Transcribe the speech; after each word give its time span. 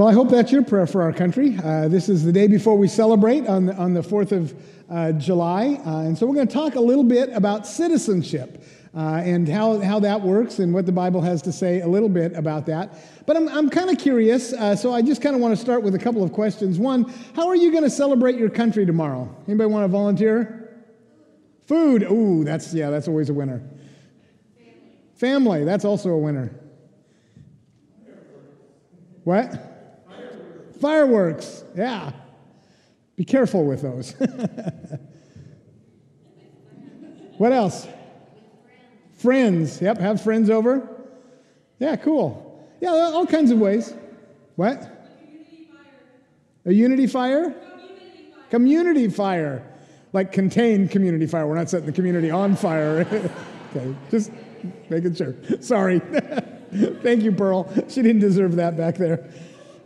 Well, 0.00 0.08
I 0.08 0.14
hope 0.14 0.30
that's 0.30 0.50
your 0.50 0.62
prayer 0.62 0.86
for 0.86 1.02
our 1.02 1.12
country. 1.12 1.58
Uh, 1.62 1.86
this 1.86 2.08
is 2.08 2.24
the 2.24 2.32
day 2.32 2.46
before 2.46 2.74
we 2.74 2.88
celebrate 2.88 3.46
on 3.46 3.66
the, 3.66 3.74
on 3.76 3.92
the 3.92 4.00
4th 4.00 4.32
of 4.32 4.54
uh, 4.88 5.12
July. 5.12 5.78
Uh, 5.84 5.98
and 5.98 6.16
so 6.16 6.24
we're 6.24 6.36
going 6.36 6.48
to 6.48 6.54
talk 6.54 6.76
a 6.76 6.80
little 6.80 7.04
bit 7.04 7.28
about 7.34 7.66
citizenship 7.66 8.64
uh, 8.96 9.20
and 9.22 9.46
how, 9.46 9.78
how 9.80 10.00
that 10.00 10.22
works 10.22 10.58
and 10.58 10.72
what 10.72 10.86
the 10.86 10.92
Bible 10.92 11.20
has 11.20 11.42
to 11.42 11.52
say 11.52 11.82
a 11.82 11.86
little 11.86 12.08
bit 12.08 12.32
about 12.34 12.64
that. 12.64 12.96
But 13.26 13.36
I'm, 13.36 13.46
I'm 13.50 13.68
kind 13.68 13.90
of 13.90 13.98
curious, 13.98 14.54
uh, 14.54 14.74
so 14.74 14.90
I 14.94 15.02
just 15.02 15.20
kind 15.20 15.36
of 15.36 15.42
want 15.42 15.54
to 15.54 15.60
start 15.60 15.82
with 15.82 15.94
a 15.94 15.98
couple 15.98 16.24
of 16.24 16.32
questions. 16.32 16.78
One, 16.78 17.12
how 17.36 17.46
are 17.48 17.56
you 17.56 17.70
going 17.70 17.84
to 17.84 17.90
celebrate 17.90 18.38
your 18.38 18.48
country 18.48 18.86
tomorrow? 18.86 19.28
Anybody 19.48 19.68
want 19.68 19.84
to 19.84 19.88
volunteer? 19.88 20.82
Food. 21.66 22.04
Ooh, 22.04 22.42
that's, 22.42 22.72
yeah, 22.72 22.88
that's 22.88 23.06
always 23.06 23.28
a 23.28 23.34
winner. 23.34 23.62
Family, 25.16 25.64
that's 25.64 25.84
also 25.84 26.08
a 26.08 26.18
winner. 26.18 26.54
What? 29.24 29.69
Fireworks, 30.80 31.64
yeah. 31.76 32.12
Be 33.16 33.24
careful 33.24 33.64
with 33.66 33.82
those. 33.82 34.12
what 37.36 37.52
else? 37.52 37.86
Friends. 39.16 39.82
Yep, 39.82 39.98
have 39.98 40.22
friends 40.22 40.48
over. 40.48 40.88
Yeah, 41.78 41.96
cool. 41.96 42.66
Yeah, 42.80 42.90
all 42.90 43.26
kinds 43.26 43.50
of 43.50 43.58
ways. 43.58 43.92
What? 44.56 44.90
A 46.64 46.72
unity 46.72 47.06
fire? 47.06 47.50
Community 47.50 48.32
fire. 48.32 48.48
Community 48.48 49.08
fire. 49.08 49.66
Like 50.14 50.32
contained 50.32 50.90
community 50.90 51.26
fire. 51.26 51.46
We're 51.46 51.56
not 51.56 51.68
setting 51.68 51.86
the 51.86 51.92
community 51.92 52.30
on 52.30 52.56
fire. 52.56 53.00
okay, 53.76 53.94
just 54.10 54.32
making 54.88 55.14
sure. 55.14 55.34
Sorry. 55.60 56.00
Thank 57.02 57.22
you, 57.22 57.32
Pearl. 57.32 57.70
She 57.88 58.00
didn't 58.00 58.20
deserve 58.20 58.56
that 58.56 58.78
back 58.78 58.96
there. 58.96 59.30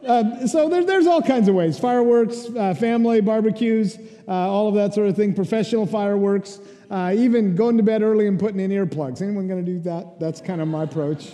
Uh, 0.07 0.47
so 0.47 0.69
there, 0.69 0.85
there's 0.85 1.07
all 1.07 1.23
kinds 1.23 1.49
of 1.49 1.55
ways 1.55 1.79
fireworks, 1.79 2.49
uh, 2.57 2.75
family, 2.75 3.21
barbecues, 3.21 3.99
uh, 4.29 4.33
all 4.33 4.69
of 4.69 4.75
that 4.75 4.95
sort 4.95 5.09
of 5.09 5.17
thing, 5.17 5.35
professional 5.35 5.87
fireworks, 5.87 6.61
uh, 6.91 7.15
even 7.17 7.55
going 7.55 7.77
to 7.77 7.83
bed 7.83 8.03
early 8.03 8.27
and 8.27 8.39
putting 8.39 8.61
in 8.61 8.71
earplugs. 8.71 9.23
Anyone 9.23 9.49
going 9.49 9.65
to 9.65 9.73
do 9.73 9.79
that? 9.81 10.21
That's 10.21 10.41
kind 10.41 10.61
of 10.61 10.69
my 10.69 10.85
approach. 10.85 11.33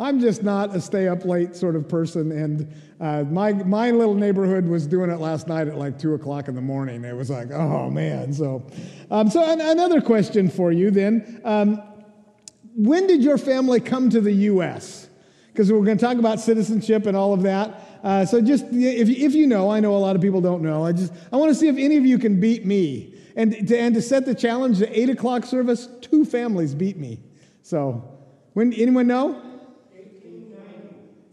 I'm 0.00 0.18
just 0.18 0.42
not 0.42 0.74
a 0.74 0.80
stay 0.80 1.08
up 1.08 1.26
late 1.26 1.54
sort 1.54 1.76
of 1.76 1.86
person. 1.86 2.32
And 2.32 2.72
uh, 3.00 3.24
my, 3.24 3.52
my 3.52 3.90
little 3.90 4.14
neighborhood 4.14 4.66
was 4.66 4.86
doing 4.86 5.10
it 5.10 5.20
last 5.20 5.46
night 5.46 5.68
at 5.68 5.76
like 5.76 5.98
2 5.98 6.14
o'clock 6.14 6.48
in 6.48 6.54
the 6.54 6.60
morning. 6.62 7.04
It 7.04 7.14
was 7.14 7.28
like, 7.28 7.50
oh 7.50 7.90
man. 7.90 8.32
So, 8.32 8.66
um, 9.10 9.28
so 9.28 9.44
an- 9.44 9.60
another 9.60 10.00
question 10.00 10.48
for 10.48 10.72
you 10.72 10.90
then. 10.90 11.42
Um, 11.44 11.82
when 12.74 13.06
did 13.06 13.22
your 13.22 13.36
family 13.36 13.78
come 13.78 14.08
to 14.10 14.22
the 14.22 14.32
U.S.? 14.32 15.08
Because 15.48 15.70
we're 15.70 15.84
going 15.84 15.98
to 15.98 16.04
talk 16.04 16.16
about 16.16 16.40
citizenship 16.40 17.04
and 17.04 17.16
all 17.16 17.34
of 17.34 17.42
that. 17.42 17.89
Uh, 18.02 18.24
so 18.24 18.40
just 18.40 18.64
if 18.70 19.08
you, 19.08 19.26
if 19.26 19.34
you 19.34 19.46
know, 19.46 19.70
I 19.70 19.80
know 19.80 19.94
a 19.94 19.98
lot 19.98 20.16
of 20.16 20.22
people 20.22 20.40
don't 20.40 20.62
know. 20.62 20.84
I 20.84 20.92
just 20.92 21.12
I 21.32 21.36
want 21.36 21.50
to 21.50 21.54
see 21.54 21.68
if 21.68 21.76
any 21.76 21.96
of 21.96 22.06
you 22.06 22.18
can 22.18 22.40
beat 22.40 22.64
me. 22.64 23.14
And 23.36 23.68
to, 23.68 23.78
and 23.78 23.94
to 23.94 24.02
set 24.02 24.26
the 24.26 24.34
challenge, 24.34 24.78
the 24.78 24.98
eight 24.98 25.08
o'clock 25.08 25.44
service, 25.44 25.88
two 26.00 26.24
families 26.24 26.74
beat 26.74 26.96
me. 26.96 27.20
So, 27.62 28.18
when 28.54 28.72
anyone 28.72 29.06
know? 29.06 29.40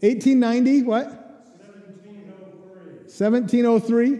1890. 0.00 0.82
What? 0.82 1.06
1703. 1.06 3.08
1703. 3.08 4.10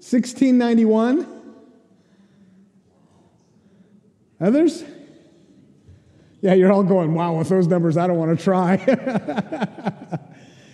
1691. 0.00 1.26
Others? 4.40 4.84
Yeah, 6.42 6.54
you're 6.54 6.72
all 6.72 6.82
going, 6.82 7.14
wow, 7.14 7.38
with 7.38 7.48
those 7.48 7.68
numbers, 7.68 7.96
I 7.96 8.08
don't 8.08 8.18
want 8.18 8.36
to 8.36 8.44
try. 8.44 8.74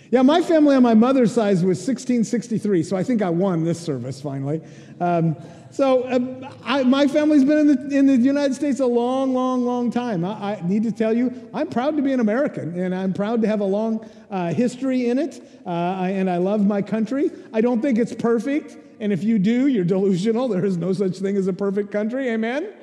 yeah, 0.09 0.23
my 0.23 0.41
family 0.41 0.75
on 0.75 0.81
my 0.81 0.95
mother's 0.95 1.31
side 1.31 1.53
was 1.57 1.77
1663, 1.77 2.81
so 2.81 2.97
I 2.97 3.03
think 3.03 3.21
I 3.21 3.29
won 3.29 3.63
this 3.63 3.79
service 3.79 4.19
finally. 4.19 4.61
Um, 4.99 5.35
so 5.69 6.05
uh, 6.05 6.51
I, 6.63 6.81
my 6.81 7.05
family's 7.05 7.43
been 7.43 7.59
in 7.59 7.67
the, 7.67 7.97
in 7.99 8.07
the 8.07 8.17
United 8.17 8.55
States 8.55 8.79
a 8.79 8.85
long, 8.87 9.35
long, 9.35 9.63
long 9.63 9.91
time. 9.91 10.25
I, 10.25 10.55
I, 10.55 10.61
need 10.67 10.81
to 10.83 10.91
tell 10.91 11.15
you, 11.15 11.47
I'm 11.53 11.67
proud 11.67 11.95
to 11.97 12.01
be 12.01 12.13
an 12.13 12.19
American, 12.19 12.79
and 12.79 12.95
I'm 12.95 13.13
proud 13.13 13.39
to 13.43 13.47
have 13.47 13.59
a 13.59 13.65
long 13.65 14.09
uh, 14.31 14.51
history 14.51 15.09
in 15.09 15.19
it, 15.19 15.39
uh, 15.67 15.69
and 15.69 16.31
I 16.31 16.37
love 16.37 16.65
my 16.65 16.81
country. 16.81 17.29
I 17.53 17.61
don't 17.61 17.79
think 17.79 17.99
it's 17.99 18.15
perfect, 18.15 18.75
and 18.99 19.13
if 19.13 19.23
you 19.23 19.37
do, 19.37 19.67
you're 19.67 19.85
delusional. 19.85 20.47
There 20.49 20.65
is 20.65 20.77
no 20.77 20.93
such 20.93 21.19
thing 21.19 21.37
as 21.37 21.45
a 21.45 21.53
perfect 21.53 21.91
country, 21.91 22.27
amen? 22.29 22.73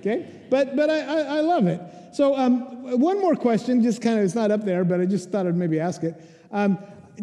Okay? 0.00 0.28
But, 0.50 0.76
but 0.76 0.90
I, 0.90 1.00
I, 1.00 1.20
I 1.38 1.40
love 1.40 1.66
it. 1.66 1.80
So, 2.14 2.36
um, 2.36 3.00
one 3.00 3.20
more 3.20 3.34
question, 3.34 3.82
just 3.82 4.00
kind 4.00 4.20
of, 4.20 4.24
it's 4.24 4.36
not 4.36 4.52
up 4.52 4.64
there, 4.64 4.84
but 4.84 5.00
I 5.00 5.04
just 5.04 5.32
thought 5.32 5.48
I'd 5.48 5.56
maybe 5.56 5.80
ask 5.80 6.04
it. 6.04 6.14
Um, 6.52 6.78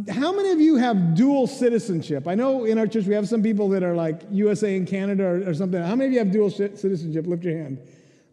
how 0.10 0.34
many 0.34 0.52
of 0.52 0.60
you 0.60 0.76
have 0.76 1.16
dual 1.16 1.48
citizenship? 1.48 2.28
I 2.28 2.36
know 2.36 2.66
in 2.66 2.78
our 2.78 2.88
church 2.88 3.06
we 3.06 3.14
have 3.14 3.30
some 3.30 3.42
people 3.42 3.70
that 3.70 3.84
are 3.84 3.96
like 3.96 4.22
USA 4.32 4.76
and 4.76 4.86
Canada 4.86 5.24
or, 5.24 5.50
or 5.50 5.54
something. 5.54 5.82
How 5.82 5.96
many 5.96 6.08
of 6.08 6.12
you 6.12 6.20
have 6.20 6.32
dual 6.32 6.50
citizenship? 6.50 7.26
Lift 7.26 7.46
your 7.46 7.58
hand. 7.58 7.80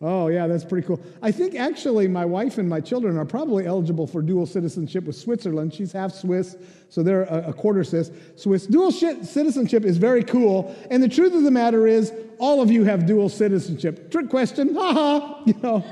Oh, 0.00 0.26
yeah, 0.26 0.48
that's 0.48 0.64
pretty 0.64 0.84
cool. 0.84 1.00
I 1.22 1.30
think 1.30 1.54
actually 1.54 2.08
my 2.08 2.24
wife 2.24 2.58
and 2.58 2.69
my 2.69 2.80
children 2.80 3.16
are 3.19 3.25
probably 3.25 3.66
eligible 3.66 4.08
for 4.08 4.20
dual 4.20 4.46
citizenship 4.46 5.04
with 5.04 5.14
Switzerland. 5.14 5.72
She's 5.72 5.92
half 5.92 6.12
Swiss, 6.12 6.56
so 6.88 7.04
they're 7.04 7.22
a, 7.22 7.52
quarter 7.52 7.84
Swiss. 7.84 8.10
Swiss. 8.34 8.66
Dual 8.66 8.90
citizenship 8.90 9.84
is 9.84 9.96
very 9.96 10.25
cool. 10.25 10.75
And 10.90 11.02
the 11.02 11.08
truth 11.08 11.34
of 11.34 11.44
the 11.44 11.50
matter 11.52 11.86
is, 11.86 12.12
all 12.38 12.60
of 12.60 12.70
you 12.70 12.82
have 12.84 13.06
dual 13.06 13.28
citizenship. 13.28 14.10
Trick 14.10 14.28
question, 14.28 14.75
haha, 14.75 15.42
you 15.46 15.54
know. 15.62 15.84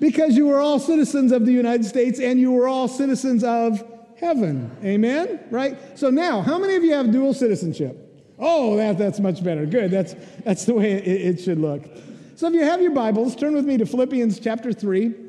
Because 0.00 0.36
you 0.36 0.46
were 0.46 0.60
all 0.60 0.78
citizens 0.78 1.32
of 1.32 1.46
the 1.46 1.52
United 1.52 1.84
States 1.84 2.20
and 2.20 2.38
you 2.38 2.52
were 2.52 2.68
all 2.68 2.88
citizens 2.88 3.44
of 3.44 3.82
heaven. 4.18 4.70
Amen? 4.84 5.40
Right? 5.50 5.76
So 5.98 6.10
now, 6.10 6.42
how 6.42 6.58
many 6.58 6.74
of 6.74 6.84
you 6.84 6.92
have 6.92 7.12
dual 7.12 7.34
citizenship? 7.34 8.02
Oh, 8.38 8.76
that, 8.76 8.98
that's 8.98 9.20
much 9.20 9.42
better. 9.42 9.64
Good. 9.64 9.90
That's, 9.90 10.14
that's 10.44 10.64
the 10.64 10.74
way 10.74 10.92
it, 10.92 11.38
it 11.38 11.40
should 11.40 11.58
look. 11.58 11.84
So 12.36 12.48
if 12.48 12.54
you 12.54 12.62
have 12.62 12.82
your 12.82 12.92
Bibles, 12.92 13.34
turn 13.34 13.54
with 13.54 13.64
me 13.64 13.78
to 13.78 13.86
Philippians 13.86 14.40
chapter 14.40 14.72
3. 14.72 15.25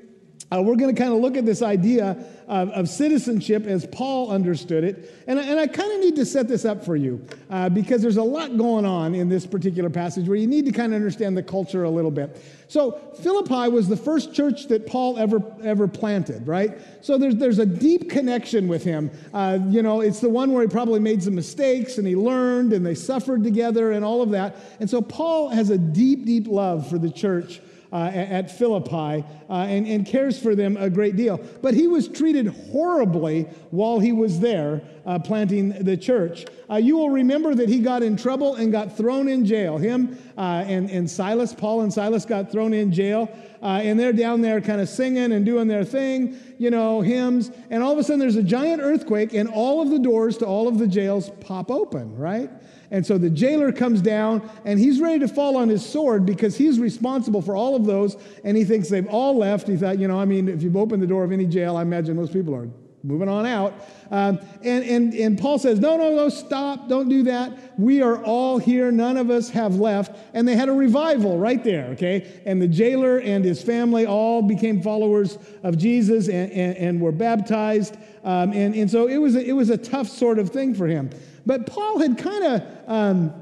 Uh, 0.50 0.62
we're 0.62 0.78
going 0.78 0.94
to 0.94 1.00
kind 1.00 1.14
of 1.14 1.20
look 1.20 1.36
at 1.36 1.46
this 1.46 1.62
idea 1.62 2.16
of, 2.48 2.70
of, 2.70 2.88
citizenship 2.88 3.66
as 3.66 3.86
Paul 3.86 4.32
understood 4.32 4.86
it. 4.86 5.14
And, 5.28 5.38
and 5.38 5.60
I 5.60 5.68
kind 5.68 5.92
of 5.92 6.00
need 6.00 6.16
to 6.16 6.26
set 6.26 6.48
this 6.48 6.64
up 6.64 6.86
for 6.86 6.96
you 6.96 7.26
uh, 7.50 7.68
because 7.68 8.02
there's 8.02 8.16
a 8.16 8.24
lot 8.24 8.58
going 8.58 8.86
on 8.86 9.14
in 9.14 9.28
this 9.28 9.46
particular 9.46 9.90
passage 9.90 10.30
where 10.30 10.38
you 10.38 10.48
need 10.48 10.66
to 10.66 10.72
kind 10.72 10.94
of 10.94 10.96
understand 10.96 11.36
the 11.36 11.44
culture 11.44 11.84
a 11.84 11.90
little 11.90 12.12
bit. 12.12 12.42
So 12.70 12.92
Philippi 13.22 13.70
was 13.70 13.90
the 13.90 13.98
first 13.98 14.34
church 14.34 14.68
that 14.70 14.88
Paul 14.88 15.18
ever 15.18 15.42
ever 15.64 15.86
planted, 15.86 16.48
right? 16.48 16.78
So 17.02 17.18
there's 17.18 17.36
there's 17.36 17.60
a 17.60 17.66
deep 17.66 18.10
connection 18.10 18.70
with 18.70 18.86
him. 18.86 19.12
Uh, 19.34 19.60
you 19.68 19.82
know, 19.82 20.00
it's 20.00 20.22
the 20.22 20.30
one 20.30 20.54
where 20.54 20.62
he 20.62 20.70
probably 20.70 21.02
made 21.02 21.22
some 21.22 21.36
mistakes 21.36 21.98
and 21.98 22.08
he 22.08 22.16
learned 22.16 22.72
and 22.72 22.86
they 22.86 22.96
suffered 22.96 23.44
together 23.44 23.92
and 23.92 24.06
all 24.06 24.22
of 24.22 24.30
that. 24.30 24.56
And 24.80 24.90
so 24.90 25.02
Paul 25.02 25.50
has 25.50 25.70
a 25.72 25.78
deep, 25.78 26.26
deep 26.26 26.48
love 26.48 26.90
for 26.90 26.98
the 26.98 27.12
church 27.12 27.60
uh, 27.92 28.12
at 28.14 28.52
Philippi 28.52 29.24
uh, 29.50 29.54
and, 29.54 29.88
and 29.88 30.06
cares 30.06 30.40
for 30.40 30.56
them 30.56 30.78
a 30.78 30.90
great 30.90 31.16
deal. 31.16 31.40
But 31.62 31.74
he 31.74 31.88
was 31.88 32.08
treated 32.08 32.48
horribly 32.72 33.44
while 33.72 34.00
he 34.00 34.12
was 34.12 34.40
there 34.40 34.82
uh, 35.06 35.20
planting 35.20 35.70
the 35.84 35.96
church. 35.96 36.46
Uh, 36.70 36.76
you 36.76 36.98
will 36.98 37.10
remember 37.10 37.56
that 37.56 37.70
he 37.70 37.80
got 37.80 38.04
in 38.04 38.18
trouble 38.18 38.56
and 38.56 38.72
got 38.72 38.98
thrown 38.98 39.28
in 39.28 39.46
jail. 39.46 39.78
Him 39.78 40.18
uh, 40.38 40.66
and, 40.68 40.90
and 40.90 41.10
Silas, 41.10 41.54
Paul 41.54 41.82
and 41.82 41.94
Silas 41.94 42.26
got 42.26 42.52
thrown 42.52 42.74
in 42.74 42.92
jail. 42.92 43.30
Uh, 43.62 43.80
and 43.82 44.00
they're 44.00 44.14
down 44.14 44.42
there 44.42 44.62
kind 44.62 44.80
of 44.80 44.88
singing 44.88 45.32
and 45.32 45.44
doing 45.46 45.68
their 45.68 45.84
thing, 45.84 46.38
you 46.60 46.70
know, 46.70 47.02
hymns. 47.02 47.52
And 47.72 47.82
all 47.82 47.92
of 47.92 47.98
a 47.98 48.04
sudden 48.04 48.20
there's 48.20 48.36
a 48.36 48.44
giant 48.44 48.82
earthquake, 48.82 49.34
and 49.34 49.50
all 49.50 49.82
of 49.82 49.90
the 49.90 49.98
doors 49.98 50.38
to 50.38 50.46
all 50.46 50.68
of 50.68 50.78
the 50.78 50.88
jails 50.88 51.32
pop 51.40 51.72
open, 51.72 52.16
right? 52.18 52.52
And 52.92 53.06
so 53.06 53.18
the 53.18 53.30
jailer 53.30 53.72
comes 53.72 54.02
down 54.02 54.50
and 54.66 54.80
he's 54.80 55.00
ready 55.00 55.20
to 55.20 55.28
fall 55.28 55.58
on 55.58 55.68
his 55.70 55.86
sword 55.86 56.26
because 56.26 56.58
he's 56.58 56.80
responsible 56.80 57.42
for 57.42 57.56
all 57.56 57.76
of 57.76 57.86
those. 57.86 58.16
And 58.44 58.56
he 58.56 58.64
thinks 58.64 58.90
they've 58.90 59.08
all 59.08 59.38
left. 59.38 59.68
He 59.68 59.76
thought, 59.76 60.00
you 60.00 60.08
know, 60.08 60.20
I 60.20 60.26
mean, 60.26 60.48
if 60.48 60.64
you've 60.64 60.78
opened 60.78 61.04
the 61.04 61.08
door 61.08 61.24
of 61.24 61.32
any 61.32 61.46
jail, 61.46 61.76
I 61.76 61.82
imagine 61.82 62.16
most 62.16 62.34
people 62.34 62.56
are 62.56 62.70
moving 63.04 63.30
on 63.30 63.46
out. 63.46 63.74
Um, 64.12 64.40
and, 64.64 64.84
and, 64.84 65.14
and 65.14 65.40
Paul 65.40 65.60
says, 65.60 65.80
no, 65.80 65.98
no, 65.98 66.16
no, 66.16 66.30
stop, 66.30 66.90
don't 66.90 67.10
do 67.10 67.24
that. 67.24 67.80
We 67.80 68.02
are 68.02 68.24
all 68.24 68.58
here. 68.58 68.92
None 68.92 69.18
of 69.18 69.30
us 69.30 69.50
have 69.50 69.76
left. 69.76 70.18
And 70.34 70.48
they 70.48 70.56
had 70.56 70.68
a 70.68 70.74
revival 70.74 71.38
right 71.38 71.64
there, 71.64 71.86
okay? 71.92 72.42
And 72.46 72.62
the 72.62 72.68
jailer 72.68 73.20
and 73.20 73.46
his 73.46 73.62
family 73.62 74.06
all 74.06 74.42
became 74.42 74.82
followers 74.82 75.38
of 75.64 75.78
Jesus 75.78 76.28
and, 76.28 76.52
and, 76.52 76.78
and 76.78 77.02
were 77.02 77.12
baptized. 77.12 77.96
Um, 78.24 78.52
and, 78.52 78.76
and 78.76 78.90
so 78.90 79.08
it 79.08 79.18
was, 79.18 79.36
a, 79.36 79.46
it 79.46 79.54
was 79.54 79.70
a 79.70 79.78
tough 79.78 80.08
sort 80.08 80.40
of 80.40 80.50
thing 80.50 80.74
for 80.74 80.88
him. 80.88 81.10
But 81.48 81.66
Paul 81.66 82.00
had 82.00 82.18
kind 82.18 82.44
of 82.44 82.62
um, 82.88 83.34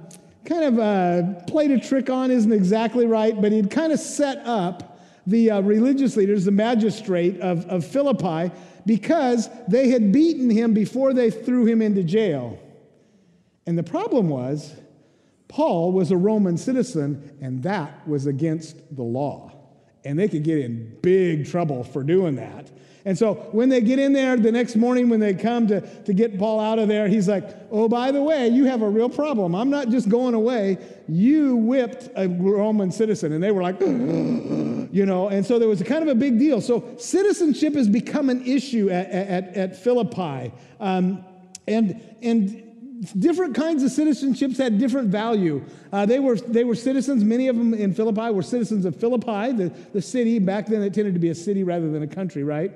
kind 0.46 0.64
of 0.64 0.80
uh, 0.80 1.42
played 1.48 1.72
a 1.72 1.80
trick 1.80 2.10
on, 2.10 2.30
isn't 2.30 2.54
exactly 2.54 3.08
right, 3.08 3.40
but 3.42 3.52
he'd 3.52 3.72
kind 3.72 3.92
of 3.92 4.00
set 4.00 4.38
up 4.46 5.00
the 5.26 5.50
uh, 5.50 5.62
religious 5.62 6.16
leaders, 6.16 6.46
the 6.46 6.52
magistrate 6.52 7.42
of, 7.42 7.66
of 7.66 7.84
Philippi, 7.84 8.54
because 8.86 9.50
they 9.68 9.90
had 9.90 10.12
beaten 10.12 10.52
him 10.52 10.76
before 10.76 11.14
they 11.14 11.32
threw 11.32 11.66
him 11.66 11.82
into 11.82 12.04
jail. 12.04 12.60
And 13.66 13.76
the 13.76 13.84
problem 13.84 14.30
was, 14.30 14.76
Paul 15.48 15.92
was 15.92 16.12
a 16.12 16.18
Roman 16.18 16.58
citizen, 16.58 17.36
and 17.42 17.64
that 17.64 18.08
was 18.08 18.28
against 18.28 18.96
the 18.96 19.04
law. 19.04 19.52
And 20.04 20.20
they 20.20 20.28
could 20.28 20.44
get 20.44 20.60
in 20.60 20.96
big 21.02 21.50
trouble 21.50 21.84
for 21.84 22.04
doing 22.04 22.36
that. 22.36 22.70
And 23.06 23.16
so 23.16 23.36
when 23.52 23.70
they 23.70 23.82
get 23.82 24.00
in 24.00 24.14
there 24.14 24.36
the 24.36 24.52
next 24.52 24.76
morning, 24.76 25.10
when 25.10 25.20
they 25.20 25.36
come 25.36 25.68
to, 25.68 25.82
to 25.82 26.14
get 26.14 26.40
Paul 26.40 26.60
out 26.60 26.80
of 26.80 26.88
there, 26.88 27.08
he's 27.08 27.28
like, 27.28 27.48
Oh, 27.72 27.88
by 27.88 28.12
the 28.12 28.22
way, 28.22 28.48
you 28.48 28.66
have 28.66 28.82
a 28.82 28.90
real 28.90 29.10
problem. 29.10 29.54
I'm 29.56 29.70
not 29.70 29.90
just 29.90 30.10
going 30.10 30.34
away. 30.34 30.80
You 31.08 31.56
whipped 31.56 32.10
a 32.16 32.28
Roman 32.28 32.92
citizen. 32.92 33.32
And 33.32 33.44
they 33.44 33.52
were 33.52 33.62
like, 33.62 33.80
You 33.82 35.06
know, 35.06 35.30
and 35.30 35.46
so 35.46 35.60
there 35.60 35.70
was 35.70 35.82
a 35.82 35.86
kind 35.86 36.02
of 36.02 36.08
a 36.08 36.16
big 36.16 36.40
deal. 36.40 36.62
So 36.62 36.96
citizenship 36.98 37.76
has 37.76 37.88
become 37.88 38.30
an 38.30 38.44
issue 38.46 38.90
at, 38.90 39.10
at, 39.10 39.56
at 39.56 39.76
Philippi. 39.78 40.52
Um, 40.80 41.24
and, 41.68 42.02
and 42.24 42.65
different 43.14 43.56
kinds 43.56 43.84
of 43.84 43.92
citizenships 43.92 44.58
had 44.58 44.78
different 44.78 45.10
value. 45.10 45.64
Uh, 45.92 46.06
they, 46.06 46.20
were, 46.20 46.36
they 46.36 46.64
were 46.64 46.76
citizens, 46.76 47.24
many 47.24 47.48
of 47.48 47.58
them 47.58 47.74
in 47.74 47.94
Philippi 47.94 48.32
were 48.32 48.44
citizens 48.44 48.86
of 48.86 48.96
Philippi, 48.96 49.52
the, 49.52 49.72
the 49.94 50.02
city. 50.02 50.40
Back 50.40 50.68
then, 50.68 50.82
it 50.82 50.94
tended 50.94 51.14
to 51.14 51.20
be 51.20 51.30
a 51.30 51.36
city 51.36 51.64
rather 51.64 51.90
than 51.90 52.04
a 52.04 52.08
country, 52.08 52.44
right? 52.44 52.72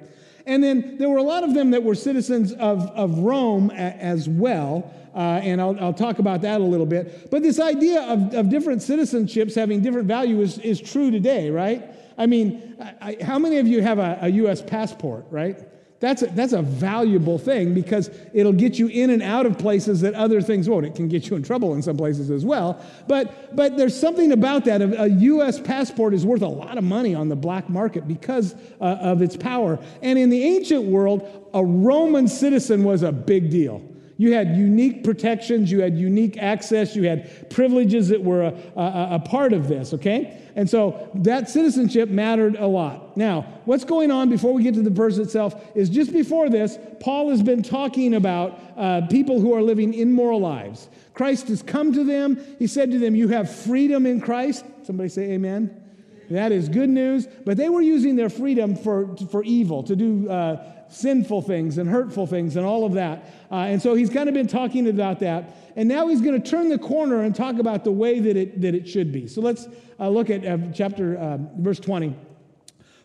And 0.45 0.63
then 0.63 0.97
there 0.97 1.09
were 1.09 1.17
a 1.17 1.23
lot 1.23 1.43
of 1.43 1.53
them 1.53 1.71
that 1.71 1.83
were 1.83 1.95
citizens 1.95 2.53
of, 2.53 2.87
of 2.87 3.19
Rome 3.19 3.69
a, 3.71 3.75
as 3.75 4.27
well. 4.27 4.91
Uh, 5.13 5.39
and 5.43 5.59
I'll, 5.59 5.79
I'll, 5.79 5.93
talk 5.93 6.19
about 6.19 6.41
that 6.41 6.61
a 6.61 6.63
little 6.63 6.85
bit. 6.85 7.29
But 7.31 7.41
this 7.41 7.59
idea 7.59 8.01
of, 8.03 8.33
of 8.33 8.49
different 8.49 8.81
citizenships 8.81 9.55
having 9.55 9.81
different 9.81 10.07
value 10.07 10.41
is, 10.41 10.57
is 10.59 10.79
true 10.79 11.11
today, 11.11 11.49
right? 11.49 11.83
I 12.17 12.25
mean, 12.25 12.75
I, 13.01 13.17
how 13.21 13.39
many 13.39 13.57
of 13.57 13.67
you 13.67 13.81
have 13.81 13.97
a, 13.97 14.19
a 14.21 14.29
U.S. 14.29 14.61
passport, 14.61 15.25
right? 15.29 15.57
That's 15.99 16.21
a, 16.21 16.27
that's 16.27 16.53
a 16.53 16.61
valuable 16.61 17.37
thing 17.37 17.73
because 17.73 18.09
it'll 18.33 18.53
get 18.53 18.79
you 18.79 18.87
in 18.87 19.09
and 19.09 19.21
out 19.21 19.45
of 19.45 19.57
places 19.57 19.99
that 20.01 20.13
other 20.13 20.41
things 20.41 20.69
won't. 20.69 20.85
It 20.85 20.95
can 20.95 21.09
get 21.09 21.29
you 21.29 21.35
in 21.35 21.43
trouble 21.43 21.73
in 21.73 21.81
some 21.81 21.97
places 21.97 22.31
as 22.31 22.45
well. 22.45 22.81
But, 23.07 23.53
but 23.53 23.75
there's 23.75 23.99
something 23.99 24.31
about 24.31 24.63
that. 24.65 24.81
A, 24.81 25.03
a 25.03 25.07
U.S. 25.07 25.59
passport 25.59 26.13
is 26.13 26.25
worth 26.25 26.41
a 26.41 26.47
lot 26.47 26.77
of 26.77 26.85
money 26.85 27.15
on 27.15 27.27
the 27.27 27.35
black 27.35 27.69
market 27.69 28.07
because 28.07 28.55
uh, 28.79 28.83
of 29.01 29.21
its 29.21 29.35
power. 29.35 29.77
And 30.01 30.17
in 30.17 30.29
the 30.29 30.41
ancient 30.41 30.85
world, 30.85 31.49
a 31.53 31.63
Roman 31.63 32.29
citizen 32.29 32.85
was 32.85 33.03
a 33.03 33.11
big 33.11 33.49
deal. 33.49 33.83
You 34.19 34.33
had 34.33 34.57
unique 34.57 35.05
protections, 35.05 35.71
you 35.71 35.79
had 35.79 35.97
unique 35.97 36.37
access, 36.37 36.93
you 36.93 37.03
had 37.03 37.49
privileges 37.49 38.09
that 38.09 38.21
were 38.21 38.41
a, 38.41 38.53
a, 38.75 39.07
a, 39.11 39.19
part 39.19 39.53
of 39.53 39.69
this, 39.69 39.93
okay? 39.93 40.37
And 40.57 40.69
so 40.69 41.09
that 41.15 41.49
citizenship 41.49 42.09
mattered 42.09 42.57
a 42.57 42.67
lot. 42.67 43.15
Now, 43.15 43.43
what's 43.63 43.85
going 43.85 44.11
on 44.11 44.29
before 44.29 44.53
we 44.53 44.61
get 44.61 44.73
to 44.73 44.81
the 44.81 44.89
verse 44.89 45.17
itself 45.19 45.55
is 45.73 45.89
just 45.89 46.11
before 46.11 46.49
this, 46.49 46.77
Paul 46.99 47.29
has 47.29 47.41
been 47.41 47.63
talking 47.63 48.13
about 48.13 48.59
uh, 48.75 49.07
people 49.07 49.39
who 49.39 49.53
are 49.53 49.61
living 49.61 49.93
immoral 49.93 50.41
lives. 50.41 50.89
Christ 51.13 51.47
has 51.47 51.63
come 51.63 51.93
to 51.93 52.03
them. 52.03 52.43
He 52.59 52.67
said 52.67 52.91
to 52.91 52.99
them, 52.99 53.15
You 53.15 53.29
have 53.29 53.49
freedom 53.49 54.05
in 54.05 54.19
Christ. 54.19 54.65
Somebody 54.83 55.07
say, 55.07 55.31
Amen. 55.31 55.81
That 56.29 56.51
is 56.51 56.67
good 56.67 56.89
news. 56.89 57.25
But 57.45 57.55
they 57.55 57.69
were 57.69 57.81
using 57.81 58.17
their 58.17 58.29
freedom 58.29 58.75
for, 58.75 59.15
for 59.31 59.45
evil, 59.45 59.81
to 59.83 59.95
do 59.95 60.29
uh, 60.29 60.78
sinful 60.89 61.43
things 61.43 61.77
and 61.77 61.89
hurtful 61.89 62.27
things 62.27 62.55
and 62.55 62.65
all 62.65 62.85
of 62.85 62.93
that. 62.93 63.33
Uh, 63.51 63.55
and 63.55 63.81
so 63.81 63.93
he's 63.93 64.09
kind 64.09 64.27
of 64.27 64.35
been 64.35 64.47
talking 64.47 64.87
about 64.89 65.19
that. 65.19 65.55
And 65.75 65.87
now 65.87 66.07
he's 66.07 66.21
going 66.21 66.41
to 66.41 66.49
turn 66.49 66.69
the 66.69 66.77
corner 66.77 67.21
and 67.21 67.35
talk 67.35 67.59
about 67.59 67.83
the 67.83 67.91
way 67.91 68.19
that 68.19 68.35
it, 68.35 68.61
that 68.61 68.75
it 68.75 68.87
should 68.87 69.11
be. 69.11 69.27
So 69.27 69.41
let's 69.41 69.67
uh, 69.99 70.09
look 70.09 70.29
at 70.29 70.45
uh, 70.45 70.57
chapter, 70.73 71.17
uh, 71.17 71.37
verse 71.57 71.79
20. 71.79 72.15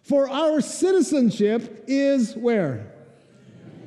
For 0.03 0.29
our 0.29 0.61
citizenship 0.61 1.85
is 1.87 2.35
where? 2.35 2.93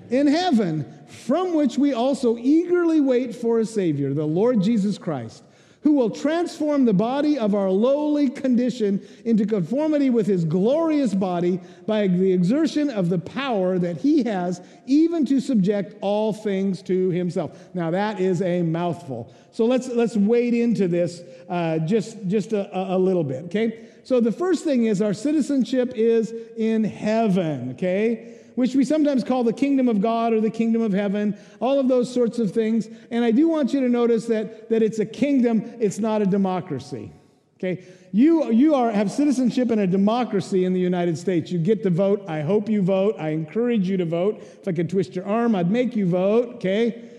In 0.09 0.27
heaven, 0.27 0.85
from 1.07 1.53
which 1.53 1.77
we 1.77 1.93
also 1.93 2.37
eagerly 2.37 3.01
wait 3.01 3.35
for 3.35 3.59
a 3.59 3.65
Savior, 3.65 4.13
the 4.13 4.25
Lord 4.25 4.61
Jesus 4.61 4.97
Christ 4.97 5.43
who 5.87 5.93
will 5.93 6.09
transform 6.09 6.83
the 6.83 6.91
body 6.91 7.39
of 7.39 7.55
our 7.55 7.69
lowly 7.69 8.29
condition 8.29 9.01
into 9.23 9.45
conformity 9.45 10.09
with 10.09 10.27
his 10.27 10.43
glorious 10.43 11.13
body 11.13 11.61
by 11.85 12.05
the 12.05 12.29
exertion 12.29 12.89
of 12.89 13.07
the 13.07 13.17
power 13.17 13.79
that 13.79 13.95
he 13.95 14.21
has, 14.21 14.59
even 14.85 15.25
to 15.25 15.39
subject 15.39 15.95
all 16.01 16.33
things 16.33 16.81
to 16.81 17.09
himself. 17.11 17.57
Now, 17.73 17.89
that 17.91 18.19
is 18.19 18.41
a 18.41 18.63
mouthful. 18.63 19.33
So 19.53 19.63
let's, 19.63 19.87
let's 19.87 20.17
wade 20.17 20.53
into 20.53 20.89
this 20.89 21.21
uh, 21.47 21.79
just, 21.79 22.17
just 22.27 22.51
a, 22.51 22.69
a 22.93 22.97
little 22.97 23.23
bit, 23.23 23.45
okay? 23.45 23.85
So 24.03 24.19
the 24.19 24.33
first 24.33 24.65
thing 24.65 24.87
is 24.87 25.01
our 25.01 25.13
citizenship 25.13 25.93
is 25.95 26.33
in 26.57 26.83
heaven, 26.83 27.71
okay? 27.75 28.35
Which 28.57 28.73
we 28.73 28.83
sometimes 28.83 29.23
call 29.23 29.43
the 29.43 29.53
kingdom 29.53 29.87
of 29.87 30.01
God 30.01 30.33
or 30.33 30.41
the 30.41 30.49
kingdom 30.49 30.81
of 30.81 30.91
heaven, 30.91 31.37
all 31.59 31.79
of 31.79 31.87
those 31.87 32.11
sorts 32.11 32.39
of 32.39 32.51
things. 32.51 32.87
And 33.11 33.23
I 33.23 33.29
do 33.29 33.47
want 33.47 33.71
you 33.71 33.81
to 33.81 33.87
notice 33.87 34.25
that, 34.25 34.67
that 34.71 34.81
it's 34.81 34.97
a 34.97 35.05
kingdom, 35.05 35.75
it's 35.79 35.99
not 35.99 36.23
a 36.23 36.25
democracy. 36.25 37.11
Okay? 37.57 37.85
You, 38.11 38.51
you 38.51 38.73
are, 38.73 38.91
have 38.91 39.11
citizenship 39.11 39.69
in 39.69 39.77
a 39.77 39.85
democracy 39.85 40.65
in 40.65 40.73
the 40.73 40.79
United 40.79 41.19
States. 41.19 41.51
You 41.51 41.59
get 41.59 41.83
to 41.83 41.91
vote. 41.91 42.25
I 42.27 42.41
hope 42.41 42.67
you 42.67 42.81
vote. 42.81 43.15
I 43.19 43.29
encourage 43.29 43.87
you 43.87 43.95
to 43.97 44.05
vote. 44.05 44.39
If 44.39 44.67
I 44.67 44.71
could 44.71 44.89
twist 44.89 45.15
your 45.15 45.27
arm, 45.27 45.53
I'd 45.53 45.69
make 45.69 45.95
you 45.95 46.07
vote. 46.07 46.55
Okay? 46.55 47.11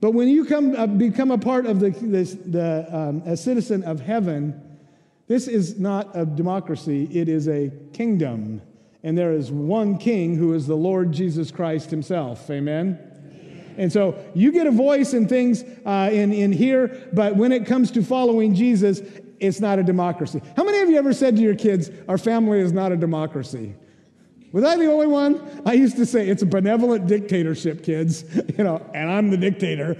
But 0.00 0.12
when 0.12 0.28
you 0.28 0.46
come, 0.46 0.74
uh, 0.74 0.86
become 0.86 1.30
a 1.30 1.36
part 1.36 1.66
of 1.66 1.80
the, 1.80 1.90
this, 1.90 2.32
the 2.46 2.86
um, 2.90 3.22
a 3.26 3.36
citizen 3.36 3.82
of 3.82 4.00
heaven, 4.00 4.58
this 5.28 5.46
is 5.46 5.78
not 5.78 6.08
a 6.16 6.24
democracy, 6.24 7.06
it 7.12 7.28
is 7.28 7.48
a 7.48 7.70
kingdom 7.92 8.62
and 9.02 9.16
there 9.16 9.32
is 9.32 9.50
one 9.50 9.98
king 9.98 10.36
who 10.36 10.54
is 10.54 10.66
the 10.66 10.76
Lord 10.76 11.12
Jesus 11.12 11.50
Christ 11.50 11.90
himself. 11.90 12.50
Amen? 12.50 12.98
And 13.76 13.90
so 13.90 14.22
you 14.34 14.52
get 14.52 14.66
a 14.66 14.70
voice 14.70 15.14
in 15.14 15.26
things 15.26 15.64
uh, 15.86 16.10
in, 16.12 16.32
in 16.32 16.52
here, 16.52 17.08
but 17.12 17.36
when 17.36 17.52
it 17.52 17.66
comes 17.66 17.90
to 17.92 18.02
following 18.02 18.54
Jesus, 18.54 19.00
it's 19.38 19.60
not 19.60 19.78
a 19.78 19.82
democracy. 19.82 20.42
How 20.56 20.64
many 20.64 20.80
of 20.80 20.90
you 20.90 20.98
ever 20.98 21.14
said 21.14 21.36
to 21.36 21.42
your 21.42 21.54
kids, 21.54 21.90
Our 22.08 22.18
family 22.18 22.60
is 22.60 22.72
not 22.72 22.92
a 22.92 22.96
democracy? 22.96 23.74
Was 24.52 24.64
I 24.64 24.76
the 24.76 24.86
only 24.86 25.06
one? 25.06 25.62
I 25.64 25.74
used 25.74 25.96
to 25.96 26.06
say 26.06 26.28
it's 26.28 26.42
a 26.42 26.46
benevolent 26.46 27.06
dictatorship, 27.06 27.84
kids, 27.84 28.24
you 28.58 28.64
know, 28.64 28.84
and 28.92 29.08
I'm 29.08 29.30
the 29.30 29.36
dictator. 29.36 29.92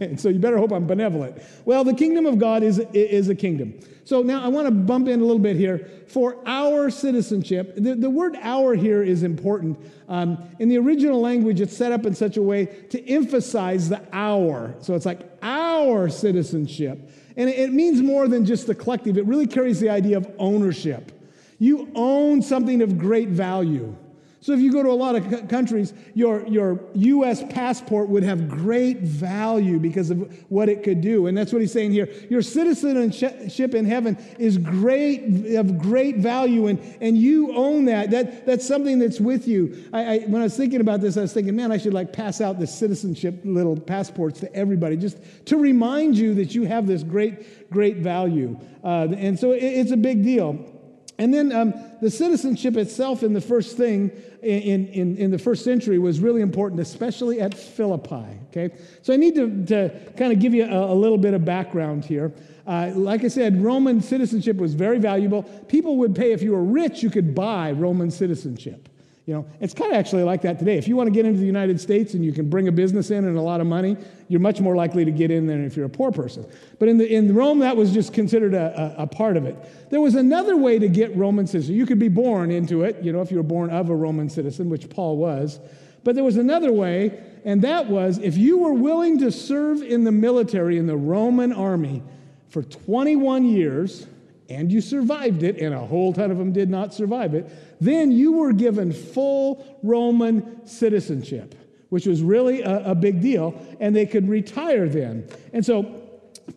and 0.00 0.18
so 0.20 0.30
you 0.30 0.38
better 0.38 0.56
hope 0.56 0.72
I'm 0.72 0.86
benevolent. 0.86 1.42
Well, 1.66 1.84
the 1.84 1.92
kingdom 1.92 2.24
of 2.24 2.38
God 2.38 2.62
is, 2.62 2.78
is 2.94 3.28
a 3.28 3.34
kingdom. 3.34 3.78
So 4.04 4.22
now 4.22 4.42
I 4.42 4.48
want 4.48 4.66
to 4.66 4.70
bump 4.70 5.06
in 5.06 5.20
a 5.20 5.22
little 5.22 5.38
bit 5.38 5.56
here. 5.56 5.86
For 6.06 6.38
our 6.46 6.88
citizenship, 6.88 7.74
the, 7.76 7.94
the 7.94 8.08
word 8.08 8.36
our 8.40 8.74
here 8.74 9.02
is 9.02 9.22
important. 9.22 9.78
Um, 10.08 10.42
in 10.58 10.70
the 10.70 10.78
original 10.78 11.20
language, 11.20 11.60
it's 11.60 11.76
set 11.76 11.92
up 11.92 12.06
in 12.06 12.14
such 12.14 12.38
a 12.38 12.42
way 12.42 12.64
to 12.64 13.06
emphasize 13.06 13.90
the 13.90 14.00
our. 14.14 14.74
So 14.80 14.94
it's 14.94 15.04
like 15.04 15.30
our 15.42 16.08
citizenship. 16.08 17.10
And 17.36 17.50
it, 17.50 17.58
it 17.58 17.72
means 17.74 18.00
more 18.00 18.28
than 18.28 18.46
just 18.46 18.66
the 18.66 18.74
collective, 18.74 19.18
it 19.18 19.26
really 19.26 19.46
carries 19.46 19.78
the 19.78 19.90
idea 19.90 20.16
of 20.16 20.26
ownership. 20.38 21.12
You 21.58 21.90
own 21.94 22.42
something 22.42 22.82
of 22.82 22.98
great 22.98 23.28
value. 23.28 23.96
So 24.40 24.52
if 24.52 24.60
you 24.60 24.72
go 24.72 24.84
to 24.84 24.90
a 24.90 24.92
lot 24.92 25.16
of 25.16 25.48
countries, 25.48 25.92
your, 26.14 26.46
your 26.46 26.80
U.S. 26.94 27.42
passport 27.50 28.08
would 28.08 28.22
have 28.22 28.48
great 28.48 29.00
value 29.00 29.80
because 29.80 30.10
of 30.10 30.44
what 30.48 30.68
it 30.68 30.84
could 30.84 31.00
do. 31.00 31.26
And 31.26 31.36
that's 31.36 31.52
what 31.52 31.60
he's 31.60 31.72
saying 31.72 31.90
here. 31.90 32.08
Your 32.30 32.40
citizenship 32.40 33.74
in 33.74 33.84
heaven 33.84 34.16
is 34.38 34.56
great, 34.56 35.56
of 35.56 35.78
great 35.78 36.18
value, 36.18 36.68
and, 36.68 36.78
and 37.00 37.18
you 37.18 37.52
own 37.56 37.86
that. 37.86 38.10
that. 38.12 38.46
That's 38.46 38.66
something 38.66 39.00
that's 39.00 39.18
with 39.18 39.48
you. 39.48 39.90
I, 39.92 40.04
I, 40.04 40.18
when 40.20 40.40
I 40.40 40.44
was 40.44 40.56
thinking 40.56 40.80
about 40.80 41.00
this, 41.00 41.16
I 41.16 41.22
was 41.22 41.32
thinking, 41.32 41.56
man, 41.56 41.72
I 41.72 41.76
should 41.76 41.94
like 41.94 42.12
pass 42.12 42.40
out 42.40 42.60
the 42.60 42.66
citizenship 42.66 43.40
little 43.42 43.78
passports 43.78 44.38
to 44.40 44.54
everybody 44.54 44.96
just 44.96 45.18
to 45.46 45.56
remind 45.56 46.16
you 46.16 46.34
that 46.34 46.54
you 46.54 46.62
have 46.62 46.86
this 46.86 47.02
great, 47.02 47.70
great 47.70 47.96
value. 47.96 48.56
Uh, 48.84 49.08
and 49.16 49.36
so 49.36 49.50
it, 49.50 49.64
it's 49.64 49.90
a 49.90 49.96
big 49.96 50.22
deal. 50.22 50.77
And 51.18 51.34
then 51.34 51.50
um, 51.50 51.74
the 52.00 52.10
citizenship 52.10 52.76
itself 52.76 53.24
in 53.24 53.32
the 53.32 53.40
first 53.40 53.76
thing 53.76 54.10
in, 54.40 54.86
in, 54.86 55.16
in 55.16 55.30
the 55.32 55.38
first 55.38 55.64
century 55.64 55.98
was 55.98 56.20
really 56.20 56.42
important, 56.42 56.80
especially 56.80 57.40
at 57.40 57.54
Philippi. 57.54 58.38
Okay? 58.50 58.70
So 59.02 59.12
I 59.12 59.16
need 59.16 59.34
to, 59.34 59.64
to 59.66 60.12
kind 60.16 60.32
of 60.32 60.38
give 60.38 60.54
you 60.54 60.64
a, 60.64 60.92
a 60.92 60.94
little 60.94 61.18
bit 61.18 61.34
of 61.34 61.44
background 61.44 62.04
here. 62.04 62.32
Uh, 62.68 62.92
like 62.94 63.24
I 63.24 63.28
said, 63.28 63.60
Roman 63.62 64.00
citizenship 64.00 64.58
was 64.58 64.74
very 64.74 64.98
valuable. 64.98 65.42
People 65.42 65.96
would 65.96 66.14
pay, 66.14 66.32
if 66.32 66.42
you 66.42 66.52
were 66.52 66.62
rich, 66.62 67.02
you 67.02 67.10
could 67.10 67.34
buy 67.34 67.72
Roman 67.72 68.10
citizenship. 68.10 68.88
You 69.28 69.34
know, 69.34 69.46
it's 69.60 69.74
kind 69.74 69.92
of 69.92 69.98
actually 69.98 70.22
like 70.22 70.40
that 70.40 70.58
today. 70.58 70.78
If 70.78 70.88
you 70.88 70.96
want 70.96 71.08
to 71.08 71.10
get 71.10 71.26
into 71.26 71.38
the 71.38 71.44
United 71.44 71.78
States 71.78 72.14
and 72.14 72.24
you 72.24 72.32
can 72.32 72.48
bring 72.48 72.66
a 72.66 72.72
business 72.72 73.10
in 73.10 73.26
and 73.26 73.36
a 73.36 73.42
lot 73.42 73.60
of 73.60 73.66
money, 73.66 73.94
you're 74.28 74.40
much 74.40 74.58
more 74.58 74.74
likely 74.74 75.04
to 75.04 75.10
get 75.10 75.30
in 75.30 75.46
than 75.46 75.66
if 75.66 75.76
you're 75.76 75.84
a 75.84 75.90
poor 75.90 76.10
person. 76.10 76.46
But 76.78 76.88
in, 76.88 76.96
the, 76.96 77.14
in 77.14 77.34
Rome, 77.34 77.58
that 77.58 77.76
was 77.76 77.92
just 77.92 78.14
considered 78.14 78.54
a, 78.54 78.96
a, 78.96 79.02
a 79.02 79.06
part 79.06 79.36
of 79.36 79.44
it. 79.44 79.54
There 79.90 80.00
was 80.00 80.14
another 80.14 80.56
way 80.56 80.78
to 80.78 80.88
get 80.88 81.14
Roman 81.14 81.46
citizenship. 81.46 81.76
You 81.76 81.84
could 81.84 81.98
be 81.98 82.08
born 82.08 82.50
into 82.50 82.84
it, 82.84 83.04
you 83.04 83.12
know, 83.12 83.20
if 83.20 83.30
you 83.30 83.36
were 83.36 83.42
born 83.42 83.68
of 83.68 83.90
a 83.90 83.94
Roman 83.94 84.30
citizen, 84.30 84.70
which 84.70 84.88
Paul 84.88 85.18
was. 85.18 85.60
But 86.04 86.14
there 86.14 86.24
was 86.24 86.38
another 86.38 86.72
way, 86.72 87.22
and 87.44 87.60
that 87.60 87.86
was 87.86 88.16
if 88.16 88.38
you 88.38 88.56
were 88.56 88.72
willing 88.72 89.18
to 89.18 89.30
serve 89.30 89.82
in 89.82 90.04
the 90.04 90.12
military 90.12 90.78
in 90.78 90.86
the 90.86 90.96
Roman 90.96 91.52
army 91.52 92.02
for 92.48 92.62
21 92.62 93.44
years, 93.44 94.06
and 94.48 94.72
you 94.72 94.80
survived 94.80 95.42
it, 95.42 95.58
and 95.58 95.74
a 95.74 95.78
whole 95.78 96.12
ton 96.12 96.30
of 96.30 96.38
them 96.38 96.52
did 96.52 96.70
not 96.70 96.94
survive 96.94 97.34
it, 97.34 97.48
then 97.80 98.10
you 98.10 98.32
were 98.32 98.52
given 98.52 98.92
full 98.92 99.78
Roman 99.82 100.66
citizenship, 100.66 101.54
which 101.90 102.06
was 102.06 102.22
really 102.22 102.62
a, 102.62 102.92
a 102.92 102.94
big 102.94 103.20
deal, 103.20 103.60
and 103.80 103.94
they 103.94 104.06
could 104.06 104.28
retire 104.28 104.88
then. 104.88 105.28
And 105.52 105.64
so 105.64 106.07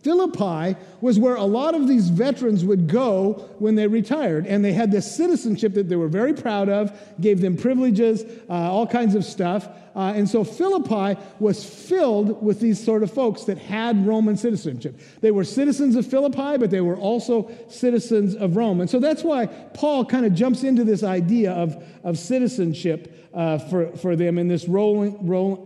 Philippi 0.04 0.76
was 1.00 1.20
where 1.20 1.36
a 1.36 1.44
lot 1.44 1.76
of 1.76 1.88
these 1.88 2.10
veterans 2.10 2.66
would 2.66 2.88
go 2.88 3.50
when 3.60 3.76
they 3.76 3.86
retired. 3.86 4.48
And 4.48 4.66
they 4.66 4.74
had 4.74 4.92
this 4.92 5.16
citizenship 5.16 5.76
that 5.76 5.90
they 5.90 5.96
were 5.96 6.08
very 6.08 6.34
proud 6.34 6.70
of, 6.70 6.92
gave 7.20 7.42
them 7.42 7.56
privileges, 7.56 8.24
uh, 8.50 8.54
all 8.54 8.88
kinds 8.88 9.14
of 9.14 9.24
stuff. 9.24 9.68
Uh, 9.96 10.14
and 10.16 10.28
so 10.28 10.44
Philippi 10.44 11.20
was 11.40 11.64
filled 11.64 12.42
with 12.42 12.60
these 12.60 12.84
sort 12.84 13.04
of 13.04 13.14
folks 13.14 13.44
that 13.44 13.58
had 13.58 14.08
Roman 14.08 14.38
citizenship. 14.38 15.00
They 15.20 15.32
were 15.32 15.44
citizens 15.44 15.96
of 15.96 16.08
Philippi, 16.08 16.58
but 16.58 16.72
they 16.72 16.82
were 16.82 16.96
also 16.96 17.52
citizens 17.68 18.36
of 18.36 18.56
Rome. 18.56 18.82
And 18.82 18.90
so 18.90 19.00
that's 19.00 19.24
why 19.24 19.48
Paul 19.48 20.06
kind 20.06 20.26
of 20.26 20.34
jumps 20.34 20.64
into 20.64 20.84
this 20.84 21.04
idea 21.04 21.52
of, 21.52 21.84
of 22.04 22.18
citizenship 22.18 23.30
uh, 23.34 23.58
for, 23.58 23.96
for 23.98 24.16
them 24.16 24.38
in 24.38 24.48
this 24.48 24.68
Roman, 24.68 25.16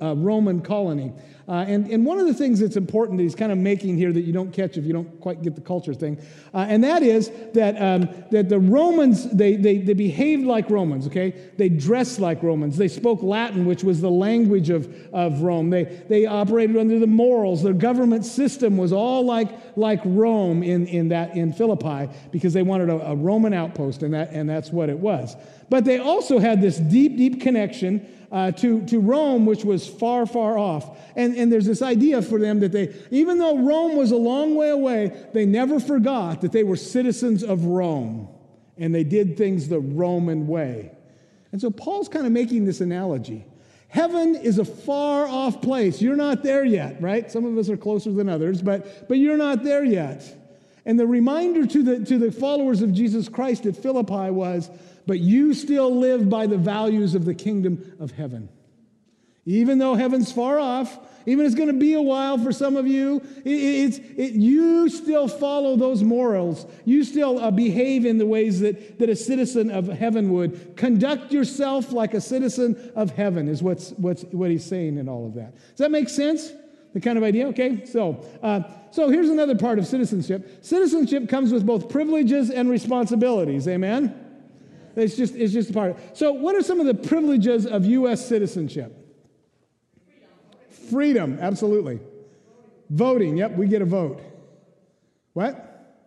uh, 0.02 0.16
Roman 0.16 0.62
colony. 0.62 1.14
Uh, 1.48 1.64
and, 1.68 1.88
and 1.92 2.04
one 2.04 2.18
of 2.18 2.26
the 2.26 2.34
things 2.34 2.60
that's 2.60 2.76
important 2.76 3.18
that 3.18 3.24
he's 3.24 3.36
kind 3.36 3.52
of 3.52 3.58
making 3.58 3.96
here 3.96 4.12
that 4.12 4.22
you 4.22 4.34
don't 4.34 4.52
catch 4.52 4.78
if 4.78 4.86
you 4.86 4.94
don't 4.94 5.20
quite 5.22 5.44
get 5.44 5.54
the 5.54 5.62
culture 5.62 5.94
thing, 5.94 6.18
uh, 6.56 6.66
and 6.68 6.84
that 6.84 7.04
is 7.04 7.32
that, 7.54 7.80
um, 7.80 8.10
that 8.32 8.50
the 8.50 8.58
Romans, 8.58 9.30
they, 9.30 9.56
they, 9.56 9.78
they 9.78 9.94
behaved 9.94 10.44
like 10.44 10.72
Romans, 10.72 11.06
okay? 11.06 11.36
They 11.58 11.70
dressed 11.70 12.20
like 12.20 12.42
Romans. 12.42 12.78
They 12.78 12.88
spoke 12.88 13.22
Latin, 13.22 13.68
which 13.68 13.84
was 13.84 14.02
the 14.02 14.10
language 14.10 14.72
of, 14.72 14.92
of 15.14 15.42
Rome. 15.42 15.70
They, 15.70 15.84
they 15.84 16.26
operated 16.26 16.78
under 16.78 16.98
the 16.98 17.08
morals. 17.08 17.62
Their 17.62 17.74
government 17.74 18.26
system 18.26 18.76
was 18.76 18.92
all 18.92 19.24
like, 19.24 19.78
like 19.78 20.02
Rome 20.04 20.64
in, 20.64 20.88
in, 20.88 21.10
that, 21.10 21.36
in 21.36 21.54
Philippi 21.54 22.12
because 22.32 22.54
they 22.54 22.64
wanted 22.64 22.90
a, 22.90 23.12
a 23.12 23.16
Roman 23.16 23.54
outpost, 23.54 24.02
and, 24.02 24.16
that, 24.16 24.32
and 24.32 24.50
that's 24.50 24.72
what 24.72 24.90
it 24.90 24.98
was. 24.98 25.36
But 25.70 25.86
they 25.86 26.00
also 26.00 26.40
had 26.40 26.62
this 26.62 26.78
deep, 26.78 27.18
deep 27.18 27.42
connection 27.42 28.08
uh, 28.32 28.52
to, 28.52 28.86
to 28.88 29.00
Rome, 29.00 29.46
which 29.46 29.64
was 29.64 29.88
far, 29.88 30.26
far 30.26 30.58
off. 30.58 30.98
And, 31.16 31.36
and 31.36 31.52
there's 31.52 31.66
this 31.66 31.82
idea 31.82 32.22
for 32.22 32.40
them 32.40 32.60
that 32.60 32.72
they, 32.72 32.94
even 33.12 33.38
though 33.38 33.58
Rome 33.58 33.96
was 33.96 34.12
a 34.12 34.18
long 34.18 34.56
way 34.56 34.70
away, 34.70 35.28
they 35.34 35.46
never 35.46 35.80
forgot 35.80 36.42
that 36.42 36.52
they 36.52 36.64
were 36.64 36.76
citizens 36.76 37.44
of 37.44 37.66
Rome 37.66 38.28
and 38.78 38.94
they 38.94 39.04
did 39.04 39.38
things 39.38 39.68
the 39.68 39.80
Roman 39.80 40.48
way. 40.48 40.92
And 41.52 41.62
so 41.62 41.70
Paul's 41.70 42.10
kind 42.10 42.26
of 42.26 42.32
making 42.32 42.66
this 42.66 42.82
analogy. 42.82 43.46
Heaven 43.88 44.36
is 44.36 44.60
a 44.60 44.66
far 44.66 45.26
off 45.26 45.62
place. 45.62 46.02
You're 46.02 46.18
not 46.18 46.44
there 46.44 46.66
yet, 46.66 47.02
right? 47.02 47.32
Some 47.32 47.46
of 47.46 47.58
us 47.58 47.70
are 47.70 47.78
closer 47.78 48.12
than 48.12 48.28
others, 48.28 48.62
but, 48.62 49.08
but 49.08 49.18
you're 49.18 49.38
not 49.38 49.64
there 49.64 49.86
yet. 49.86 50.45
And 50.86 51.00
the 51.00 51.08
reminder 51.08 51.66
to 51.66 51.84
the, 51.84 52.06
to 52.06 52.18
the 52.18 52.32
followers 52.32 52.82
of 52.82 52.94
Jesus 52.94 53.28
Christ 53.28 53.66
at 53.66 53.76
Philippi 53.76 54.30
was 54.30 54.70
but 55.08 55.20
you 55.20 55.54
still 55.54 55.96
live 55.96 56.30
by 56.30 56.48
the 56.48 56.58
values 56.58 57.16
of 57.16 57.26
the 57.26 57.36
kingdom 57.36 57.94
of 58.00 58.12
heaven. 58.12 58.50
Even 59.46 59.78
though 59.78 59.94
heaven's 59.94 60.32
far 60.32 60.60
off, 60.60 60.98
even 61.28 61.46
it's 61.46 61.54
going 61.54 61.68
to 61.68 61.74
be 61.74 61.94
a 61.94 62.02
while 62.02 62.38
for 62.38 62.52
some 62.52 62.76
of 62.76 62.88
you, 62.88 63.22
it, 63.44 63.50
it's, 63.50 63.98
it, 63.98 64.34
you 64.34 64.90
still 64.90 65.28
follow 65.28 65.76
those 65.76 66.04
morals. 66.04 66.66
You 66.84 67.04
still 67.04 67.38
uh, 67.38 67.52
behave 67.52 68.06
in 68.06 68.18
the 68.18 68.26
ways 68.26 68.60
that, 68.62 68.98
that 68.98 69.10
a 69.10 69.16
citizen 69.16 69.70
of 69.70 69.88
heaven 69.88 70.34
would. 70.34 70.76
Conduct 70.76 71.32
yourself 71.32 71.92
like 71.92 72.16
a 72.16 72.22
citizen 72.22 72.92
of 72.96 73.12
heaven, 73.12 73.48
is 73.48 73.62
what's, 73.62 73.92
what's, 73.92 74.24
what 74.26 74.50
he's 74.50 74.66
saying 74.66 74.98
in 74.98 75.08
all 75.08 75.28
of 75.28 75.36
that. 75.36 75.56
Does 75.56 75.78
that 75.78 75.92
make 75.92 76.10
sense? 76.10 76.52
The 76.96 77.02
kind 77.02 77.18
of 77.18 77.26
idea? 77.26 77.50
Okay, 77.50 77.84
so, 77.84 78.26
uh, 78.42 78.62
so 78.90 79.10
here's 79.10 79.28
another 79.28 79.54
part 79.54 79.80
of 79.80 79.86
citizenship. 79.86 80.64
Citizenship 80.64 81.28
comes 81.28 81.52
with 81.52 81.66
both 81.66 81.90
privileges 81.90 82.50
and 82.50 82.70
responsibilities. 82.70 83.68
Amen? 83.68 84.18
It's 84.96 85.18
just, 85.18 85.36
it's 85.36 85.52
just 85.52 85.72
a 85.72 85.74
part. 85.74 85.98
So, 86.18 86.32
what 86.32 86.56
are 86.56 86.62
some 86.62 86.80
of 86.80 86.86
the 86.86 86.94
privileges 86.94 87.66
of 87.66 87.86
U.S. 87.86 88.26
citizenship? 88.26 88.98
Freedom, 90.70 91.34
Freedom 91.36 91.38
absolutely. 91.42 92.00
Voting, 92.90 93.36
yep, 93.36 93.52
we 93.58 93.68
get 93.68 93.82
a 93.82 93.86
vote. 93.86 94.22
What? 95.34 96.00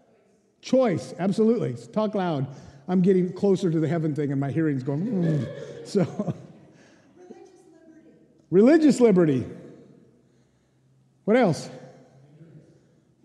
Choice, 0.63 1.13
absolutely. 1.19 1.75
Talk 1.93 2.15
loud. 2.15 2.47
I'm 2.89 3.03
getting 3.03 3.31
closer 3.35 3.71
to 3.71 3.79
the 3.79 3.89
heaven 3.89 4.15
thing, 4.15 4.33
and 4.33 4.41
my 4.41 4.51
hearing's 4.51 4.83
going. 4.83 5.05
Mm. 5.05 5.49
So, 5.85 6.01
religious 7.15 7.61
liberty. 7.61 8.07
religious 8.51 9.01
liberty. 9.01 9.58
What 11.29 11.37
else? 11.37 11.69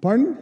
Pardon? 0.01 0.37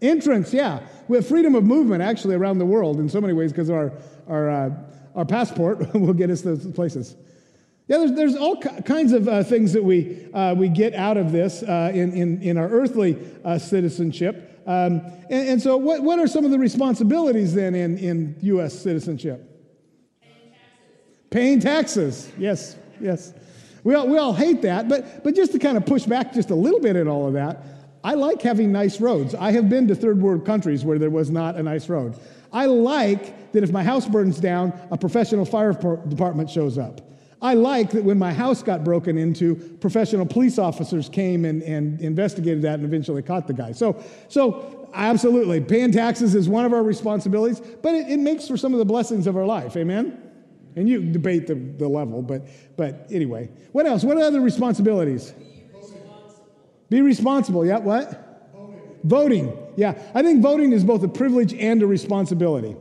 Entrance, 0.00 0.50
yeah. 0.54 0.80
We 1.08 1.18
have 1.18 1.28
freedom 1.28 1.54
of 1.54 1.62
movement 1.62 2.00
actually 2.00 2.36
around 2.36 2.56
the 2.56 2.64
world 2.64 2.98
in 2.98 3.06
so 3.06 3.20
many 3.20 3.34
ways 3.34 3.52
because 3.52 3.68
our 3.68 3.92
our, 4.26 4.48
uh, 4.48 4.70
our 5.14 5.26
passport 5.26 5.92
will 5.94 6.14
get 6.14 6.30
us 6.30 6.40
those 6.40 6.66
places. 6.72 7.16
Yeah, 7.86 7.98
there's, 7.98 8.12
there's 8.12 8.34
all 8.34 8.56
kinds 8.56 9.12
of 9.12 9.28
uh, 9.28 9.44
things 9.44 9.74
that 9.74 9.84
we, 9.84 10.32
uh, 10.32 10.54
we 10.54 10.70
get 10.70 10.94
out 10.94 11.18
of 11.18 11.32
this 11.32 11.62
uh, 11.62 11.92
in, 11.92 12.14
in, 12.14 12.40
in 12.40 12.56
our 12.56 12.70
earthly 12.70 13.18
uh, 13.44 13.58
citizenship. 13.58 14.62
Um, 14.66 15.02
and, 15.28 15.48
and, 15.48 15.62
so, 15.62 15.76
what, 15.76 16.02
what 16.02 16.18
are 16.18 16.26
some 16.26 16.46
of 16.46 16.50
the 16.50 16.58
responsibilities 16.58 17.52
then 17.52 17.74
in, 17.74 17.98
in 17.98 18.36
U.S. 18.40 18.72
citizenship? 18.72 19.46
Paying 20.22 20.50
taxes. 20.50 21.30
Paying 21.30 21.60
taxes, 21.60 22.32
yes, 22.38 22.76
yes. 23.02 23.34
We 23.84 23.94
all, 23.94 24.08
we 24.08 24.18
all 24.18 24.34
hate 24.34 24.62
that, 24.62 24.88
but, 24.88 25.24
but 25.24 25.34
just 25.34 25.52
to 25.52 25.58
kind 25.58 25.76
of 25.76 25.86
push 25.86 26.04
back 26.04 26.32
just 26.32 26.50
a 26.50 26.54
little 26.54 26.80
bit 26.80 26.96
in 26.96 27.08
all 27.08 27.26
of 27.26 27.32
that, 27.34 27.64
I 28.02 28.14
like 28.14 28.40
having 28.40 28.72
nice 28.72 29.00
roads. 29.00 29.34
I 29.34 29.52
have 29.52 29.68
been 29.68 29.86
to 29.88 29.94
third 29.94 30.20
world 30.20 30.46
countries 30.46 30.84
where 30.84 30.98
there 30.98 31.10
was 31.10 31.30
not 31.30 31.56
a 31.56 31.62
nice 31.62 31.88
road. 31.88 32.16
I 32.52 32.66
like 32.66 33.52
that 33.52 33.62
if 33.62 33.72
my 33.72 33.82
house 33.82 34.06
burns 34.06 34.38
down, 34.38 34.72
a 34.90 34.96
professional 34.96 35.44
fire 35.44 35.72
department 35.72 36.50
shows 36.50 36.78
up. 36.78 37.00
I 37.42 37.54
like 37.54 37.90
that 37.90 38.04
when 38.04 38.18
my 38.18 38.32
house 38.32 38.62
got 38.62 38.84
broken 38.84 39.16
into, 39.16 39.56
professional 39.80 40.26
police 40.26 40.58
officers 40.58 41.08
came 41.08 41.44
and, 41.44 41.62
and 41.62 42.00
investigated 42.00 42.62
that 42.62 42.74
and 42.74 42.84
eventually 42.84 43.22
caught 43.22 43.46
the 43.46 43.54
guy. 43.54 43.72
So, 43.72 44.02
so 44.28 44.88
absolutely, 44.92 45.60
paying 45.60 45.90
taxes 45.90 46.34
is 46.34 46.48
one 46.48 46.66
of 46.66 46.74
our 46.74 46.82
responsibilities, 46.82 47.60
but 47.82 47.94
it, 47.94 48.10
it 48.10 48.18
makes 48.18 48.46
for 48.46 48.58
some 48.58 48.74
of 48.74 48.78
the 48.78 48.84
blessings 48.84 49.26
of 49.26 49.36
our 49.36 49.46
life. 49.46 49.76
Amen? 49.76 50.29
And 50.76 50.88
you 50.88 51.02
debate 51.02 51.46
the, 51.46 51.54
the 51.54 51.88
level, 51.88 52.22
but, 52.22 52.46
but 52.76 53.08
anyway. 53.10 53.50
What 53.72 53.86
else? 53.86 54.04
What 54.04 54.18
other 54.18 54.40
responsibilities? 54.40 55.32
Be 55.32 55.66
responsible. 55.72 56.48
Be 56.88 57.02
responsible. 57.02 57.66
Yeah, 57.66 57.78
what? 57.78 58.30
Voting. 59.04 59.56
Yeah, 59.76 60.00
I 60.14 60.22
think 60.22 60.42
voting 60.42 60.72
is 60.72 60.84
both 60.84 61.02
a 61.02 61.08
privilege 61.08 61.54
and 61.54 61.82
a 61.82 61.86
responsibility. 61.86 62.76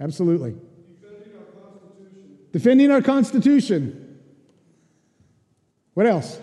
Absolutely. 0.00 0.56
Defending 1.00 1.30
our 1.32 1.42
Constitution. 1.62 2.48
Defending 2.52 2.90
our 2.90 3.02
Constitution. 3.02 4.20
What 5.94 6.06
else? 6.06 6.38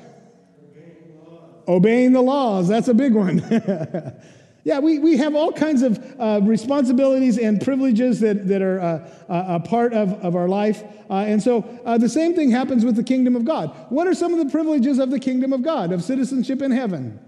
Obeying 0.63 1.13
the 1.13 1.29
laws. 1.29 1.63
Obeying 1.67 2.11
the 2.13 2.21
laws. 2.21 2.67
That's 2.69 2.87
a 2.87 2.93
big 2.93 3.13
one. 3.13 3.39
yeah, 4.63 4.79
we, 4.79 4.99
we 4.99 5.17
have 5.17 5.35
all 5.35 5.51
kinds 5.51 5.81
of 5.81 5.99
uh, 6.19 6.39
responsibilities 6.43 7.39
and 7.39 7.59
privileges 7.61 8.19
that, 8.19 8.47
that 8.47 8.61
are 8.61 8.79
uh, 8.79 9.09
a 9.27 9.59
part 9.59 9.93
of, 9.93 10.13
of 10.23 10.35
our 10.35 10.47
life. 10.47 10.83
Uh, 11.09 11.15
and 11.15 11.41
so 11.41 11.63
uh, 11.83 11.97
the 11.97 12.09
same 12.09 12.35
thing 12.35 12.51
happens 12.51 12.85
with 12.85 12.95
the 12.95 13.03
kingdom 13.03 13.35
of 13.35 13.43
God. 13.43 13.75
What 13.89 14.07
are 14.07 14.13
some 14.13 14.33
of 14.33 14.39
the 14.39 14.51
privileges 14.51 14.99
of 14.99 15.09
the 15.09 15.19
kingdom 15.19 15.51
of 15.51 15.63
God, 15.63 15.91
of 15.91 16.03
citizenship 16.03 16.61
in 16.61 16.71
heaven? 16.71 17.19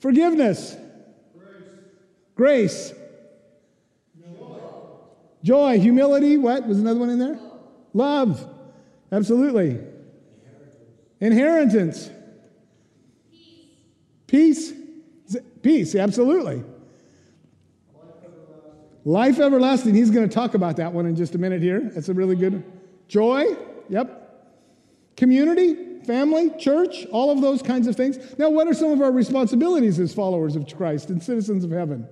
Forgiveness. 0.00 0.76
Grace. 2.34 2.92
Joy. 5.42 5.78
Humility. 5.78 6.36
What? 6.36 6.66
Was 6.66 6.78
another 6.78 7.00
one 7.00 7.10
in 7.10 7.18
there? 7.18 7.38
Love. 7.94 8.46
Absolutely. 9.10 9.78
Inheritance. 11.20 12.10
Peace. 13.30 13.66
Peace. 14.26 14.79
Peace, 15.62 15.94
absolutely. 15.94 16.64
Life 19.04 19.38
everlasting. 19.38 19.94
He's 19.94 20.10
going 20.10 20.28
to 20.28 20.34
talk 20.34 20.54
about 20.54 20.76
that 20.76 20.92
one 20.92 21.06
in 21.06 21.16
just 21.16 21.34
a 21.34 21.38
minute 21.38 21.62
here. 21.62 21.80
That's 21.94 22.08
a 22.08 22.14
really 22.14 22.36
good 22.36 22.62
Joy. 23.08 23.56
Yep. 23.88 24.16
Community 25.16 25.90
family, 26.04 26.50
church, 26.58 27.06
all 27.10 27.30
of 27.30 27.40
those 27.40 27.60
kinds 27.60 27.86
of 27.86 27.96
things. 27.96 28.18
Now, 28.38 28.50
what 28.50 28.68
are 28.68 28.74
some 28.74 28.90
of 28.90 29.00
our 29.00 29.12
responsibilities 29.12 29.98
as 29.98 30.14
followers 30.14 30.56
of 30.56 30.66
Christ 30.76 31.10
and 31.10 31.22
citizens 31.22 31.64
of 31.64 31.70
heaven? 31.70 32.08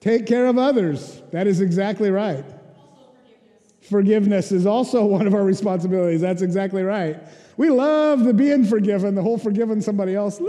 Take 0.00 0.26
care 0.26 0.46
of 0.46 0.58
others. 0.58 1.22
That 1.32 1.46
is 1.46 1.60
exactly 1.60 2.10
right. 2.10 2.44
Forgiveness. 2.44 3.88
forgiveness 3.88 4.52
is 4.52 4.66
also 4.66 5.04
one 5.04 5.26
of 5.26 5.34
our 5.34 5.44
responsibilities. 5.44 6.20
That's 6.20 6.42
exactly 6.42 6.82
right. 6.82 7.22
We 7.56 7.70
love 7.70 8.24
the 8.24 8.34
being 8.34 8.64
forgiven, 8.64 9.14
the 9.14 9.22
whole 9.22 9.38
forgiving 9.38 9.80
somebody 9.80 10.14
else, 10.14 10.40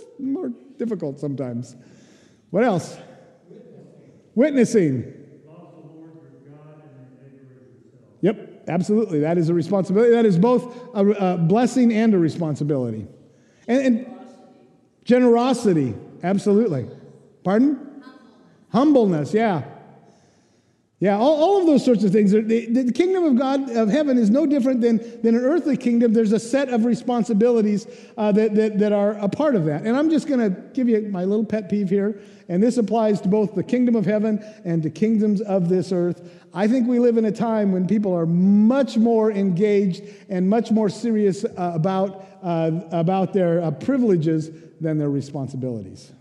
bit 0.00 0.20
more 0.20 0.52
difficult 0.78 1.18
sometimes. 1.18 1.76
What 2.50 2.64
else? 2.64 2.96
Witnessing. 4.34 5.14
Yep. 8.22 8.64
Absolutely. 8.68 9.20
That 9.20 9.38
is 9.38 9.48
a 9.48 9.54
responsibility. 9.54 10.12
That 10.12 10.24
is 10.24 10.38
both 10.38 10.76
a, 10.94 11.06
a 11.06 11.38
blessing 11.38 11.92
and 11.92 12.14
a 12.14 12.18
responsibility. 12.18 13.06
And, 13.66 13.86
and 13.86 14.06
generosity. 15.04 15.94
Absolutely. 16.22 16.88
Pardon? 17.42 18.02
Humbleness. 18.70 19.34
Yeah. 19.34 19.64
Yeah, 21.02 21.18
all, 21.18 21.42
all 21.42 21.60
of 21.60 21.66
those 21.66 21.84
sorts 21.84 22.04
of 22.04 22.12
things. 22.12 22.30
The, 22.30 22.40
the, 22.42 22.92
kingdom 22.92 23.24
of 23.24 23.36
God, 23.36 23.68
of 23.70 23.88
heaven, 23.88 24.16
is 24.16 24.30
no 24.30 24.46
different 24.46 24.80
than, 24.80 24.98
than 25.20 25.34
an 25.34 25.42
earthly 25.42 25.76
kingdom. 25.76 26.12
There's 26.12 26.30
a 26.30 26.38
set 26.38 26.68
of 26.68 26.84
responsibilities 26.84 27.88
uh, 28.16 28.30
that, 28.30 28.54
that, 28.54 28.78
that 28.78 28.92
are 28.92 29.14
a 29.14 29.28
part 29.28 29.56
of 29.56 29.64
that. 29.64 29.82
And 29.82 29.96
I'm 29.96 30.10
just 30.10 30.28
going 30.28 30.38
to 30.38 30.50
give 30.74 30.88
you 30.88 31.00
my 31.10 31.24
little 31.24 31.44
pet 31.44 31.68
peeve 31.68 31.90
here. 31.90 32.20
And 32.48 32.62
this 32.62 32.76
applies 32.76 33.20
to 33.22 33.28
both 33.28 33.56
the 33.56 33.64
kingdom 33.64 33.96
of 33.96 34.06
heaven 34.06 34.44
and 34.64 34.80
to 34.84 34.90
kingdoms 34.90 35.40
of 35.40 35.68
this 35.68 35.90
earth. 35.90 36.22
I 36.54 36.68
think 36.68 36.86
we 36.86 37.00
live 37.00 37.16
in 37.16 37.24
a 37.24 37.32
time 37.32 37.72
when 37.72 37.88
people 37.88 38.16
are 38.16 38.24
much 38.24 38.96
more 38.96 39.32
engaged 39.32 40.04
and 40.28 40.48
much 40.48 40.70
more 40.70 40.88
serious 40.88 41.44
uh, 41.44 41.72
about, 41.74 42.24
uh, 42.44 42.70
about 42.92 43.32
their 43.32 43.60
uh, 43.60 43.72
privileges 43.72 44.52
than 44.80 44.98
their 44.98 45.10
responsibilities. 45.10 46.12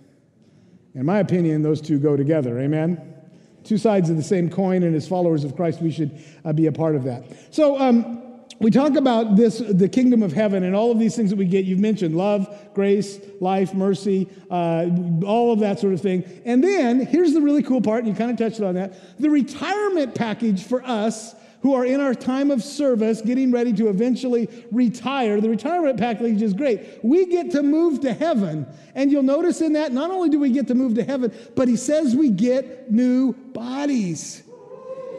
In 0.96 1.06
my 1.06 1.20
opinion, 1.20 1.62
those 1.62 1.82
two 1.82 2.00
go 2.00 2.18
together. 2.18 2.60
Amen? 2.60 3.21
Two 3.64 3.78
sides 3.78 4.10
of 4.10 4.18
the 4.18 4.24
same 4.24 4.50
coin, 4.50 4.84
and 4.84 4.96
as 4.96 5.08
followers 5.08 5.44
of 5.44 5.56
Christ, 5.56 5.82
we 5.82 5.92
should 5.92 6.12
uh, 6.46 6.54
be 6.54 6.68
a 6.68 6.72
part 6.72 6.96
of 6.96 7.04
that. 7.04 7.24
So, 7.52 7.80
um, 7.80 8.22
we 8.62 8.70
talk 8.70 8.96
about 8.96 9.36
this, 9.36 9.58
the 9.58 9.90
kingdom 9.90 10.22
of 10.22 10.34
heaven, 10.34 10.64
and 10.64 10.76
all 10.76 10.92
of 10.92 11.00
these 11.00 11.16
things 11.16 11.32
that 11.32 11.36
we 11.36 11.46
get. 11.46 11.66
You've 11.66 11.80
mentioned 11.80 12.16
love, 12.16 12.48
grace, 12.76 13.20
life, 13.40 13.74
mercy, 13.74 14.30
uh, 14.52 14.88
all 15.26 15.52
of 15.52 15.60
that 15.62 15.80
sort 15.80 15.94
of 15.94 16.02
thing. 16.02 16.24
And 16.46 16.64
then 16.64 17.04
here's 17.04 17.34
the 17.34 17.42
really 17.42 17.64
cool 17.64 17.82
part, 17.82 18.04
and 18.04 18.08
you 18.08 18.14
kind 18.14 18.30
of 18.30 18.38
touched 18.38 18.62
on 18.62 18.76
that 18.76 19.20
the 19.20 19.32
retirement 19.32 20.14
package 20.14 20.64
for 20.64 20.84
us 20.86 21.34
who 21.62 21.74
are 21.76 21.86
in 21.86 22.02
our 22.02 22.14
time 22.14 22.50
of 22.52 22.64
service, 22.64 23.22
getting 23.22 23.52
ready 23.52 23.72
to 23.74 23.88
eventually 23.88 24.50
retire. 24.72 25.40
The 25.40 25.50
retirement 25.50 26.00
package 26.00 26.42
is 26.42 26.54
great. 26.54 27.00
We 27.04 27.28
get 27.28 27.52
to 27.52 27.64
move 27.64 28.02
to 28.02 28.14
heaven. 28.14 28.66
And 28.96 29.12
you'll 29.12 29.24
notice 29.24 29.62
in 29.62 29.74
that, 29.74 29.92
not 29.92 30.10
only 30.10 30.30
do 30.30 30.40
we 30.40 30.52
get 30.52 30.68
to 30.68 30.76
move 30.76 30.96
to 30.96 31.04
heaven, 31.04 31.32
but 31.56 31.68
he 31.68 31.76
says 31.76 32.16
we 32.16 32.30
get 32.30 32.92
new 32.92 33.34
bodies. 33.34 34.44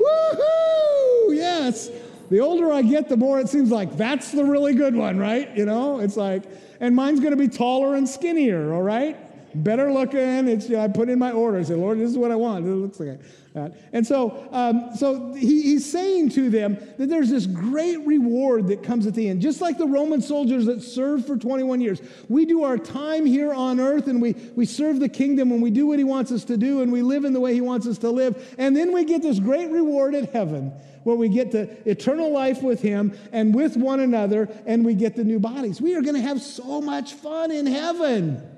Woohoo! 0.00 1.36
Yes. 1.36 1.90
The 2.30 2.40
older 2.40 2.72
I 2.72 2.82
get, 2.82 3.08
the 3.08 3.16
more 3.16 3.38
it 3.40 3.48
seems 3.48 3.70
like 3.70 3.96
that's 3.96 4.32
the 4.32 4.44
really 4.44 4.74
good 4.74 4.96
one, 4.96 5.18
right? 5.18 5.54
You 5.56 5.66
know, 5.66 6.00
it's 6.00 6.16
like, 6.16 6.44
and 6.80 6.96
mine's 6.96 7.20
going 7.20 7.32
to 7.32 7.36
be 7.36 7.48
taller 7.48 7.94
and 7.94 8.08
skinnier, 8.08 8.72
all 8.72 8.82
right? 8.82 9.16
Better 9.54 9.92
looking. 9.92 10.48
It's, 10.48 10.68
you 10.68 10.76
know, 10.76 10.82
I 10.82 10.88
put 10.88 11.08
in 11.08 11.18
my 11.18 11.30
order. 11.30 11.58
I 11.58 11.62
say, 11.62 11.74
Lord, 11.74 11.98
this 11.98 12.10
is 12.10 12.16
what 12.16 12.30
I 12.30 12.36
want. 12.36 12.64
It 12.64 12.70
looks 12.70 12.98
like 12.98 13.20
that. 13.20 13.20
And 13.54 14.06
so, 14.06 14.48
um, 14.50 14.96
so 14.96 15.34
he, 15.34 15.62
he's 15.62 15.90
saying 15.90 16.30
to 16.30 16.48
them 16.48 16.78
that 16.96 17.08
there's 17.08 17.28
this 17.28 17.46
great 17.46 17.98
reward 18.06 18.68
that 18.68 18.82
comes 18.82 19.06
at 19.06 19.14
the 19.14 19.28
end. 19.28 19.42
Just 19.42 19.60
like 19.60 19.76
the 19.76 19.86
Roman 19.86 20.22
soldiers 20.22 20.64
that 20.66 20.82
served 20.82 21.26
for 21.26 21.36
21 21.36 21.82
years. 21.82 22.00
We 22.28 22.46
do 22.46 22.64
our 22.64 22.78
time 22.78 23.26
here 23.26 23.52
on 23.52 23.78
earth 23.78 24.06
and 24.06 24.22
we, 24.22 24.32
we 24.56 24.64
serve 24.64 25.00
the 25.00 25.08
kingdom 25.08 25.52
and 25.52 25.62
we 25.62 25.70
do 25.70 25.86
what 25.86 25.98
he 25.98 26.04
wants 26.04 26.32
us 26.32 26.44
to 26.44 26.56
do 26.56 26.80
and 26.80 26.90
we 26.90 27.02
live 27.02 27.26
in 27.26 27.34
the 27.34 27.40
way 27.40 27.52
he 27.52 27.60
wants 27.60 27.86
us 27.86 27.98
to 27.98 28.10
live. 28.10 28.54
And 28.56 28.74
then 28.74 28.92
we 28.92 29.04
get 29.04 29.20
this 29.20 29.38
great 29.38 29.70
reward 29.70 30.14
at 30.14 30.30
heaven 30.30 30.72
where 31.04 31.16
we 31.16 31.28
get 31.28 31.50
the 31.50 31.68
eternal 31.88 32.32
life 32.32 32.62
with 32.62 32.80
him 32.80 33.16
and 33.32 33.54
with 33.54 33.76
one 33.76 34.00
another 34.00 34.48
and 34.64 34.82
we 34.82 34.94
get 34.94 35.14
the 35.14 35.24
new 35.24 35.38
bodies. 35.38 35.78
We 35.78 35.94
are 35.94 36.00
going 36.00 36.14
to 36.14 36.22
have 36.22 36.40
so 36.40 36.80
much 36.80 37.12
fun 37.12 37.50
in 37.50 37.66
heaven. 37.66 38.51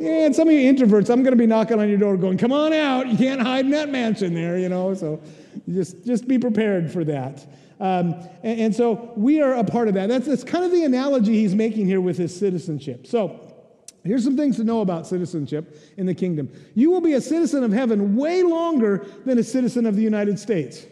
And 0.00 0.34
some 0.34 0.48
of 0.48 0.54
you 0.54 0.72
introverts, 0.72 1.10
I'm 1.10 1.22
going 1.22 1.32
to 1.32 1.38
be 1.38 1.46
knocking 1.46 1.80
on 1.80 1.88
your 1.88 1.98
door 1.98 2.16
going, 2.16 2.38
come 2.38 2.52
on 2.52 2.72
out. 2.72 3.08
You 3.08 3.16
can't 3.16 3.40
hide 3.40 3.64
in 3.64 3.70
that 3.70 3.88
mansion 3.88 4.34
there, 4.34 4.58
you 4.58 4.68
know. 4.68 4.94
So 4.94 5.20
just, 5.68 6.04
just 6.04 6.28
be 6.28 6.38
prepared 6.38 6.90
for 6.90 7.04
that. 7.04 7.46
Um, 7.78 8.14
and, 8.42 8.60
and, 8.60 8.74
so 8.74 9.12
we 9.16 9.42
are 9.42 9.54
a 9.54 9.64
part 9.64 9.88
of 9.88 9.94
that. 9.94 10.08
That's, 10.08 10.26
that's 10.26 10.44
kind 10.44 10.64
of 10.64 10.70
the 10.70 10.84
analogy 10.84 11.34
he's 11.34 11.54
making 11.54 11.86
here 11.86 12.00
with 12.00 12.16
his 12.16 12.34
citizenship. 12.36 13.06
So 13.06 13.54
here's 14.02 14.24
some 14.24 14.36
things 14.36 14.56
to 14.56 14.64
know 14.64 14.80
about 14.80 15.06
citizenship 15.06 15.76
in 15.98 16.06
the 16.06 16.14
kingdom. 16.14 16.50
You 16.74 16.90
will 16.90 17.02
be 17.02 17.14
a 17.14 17.20
citizen 17.20 17.64
of 17.64 17.72
heaven 17.72 18.16
way 18.16 18.42
longer 18.42 19.06
than 19.26 19.38
a 19.38 19.42
citizen 19.42 19.84
of 19.84 19.94
the 19.94 20.02
United 20.02 20.38
States. 20.38 20.86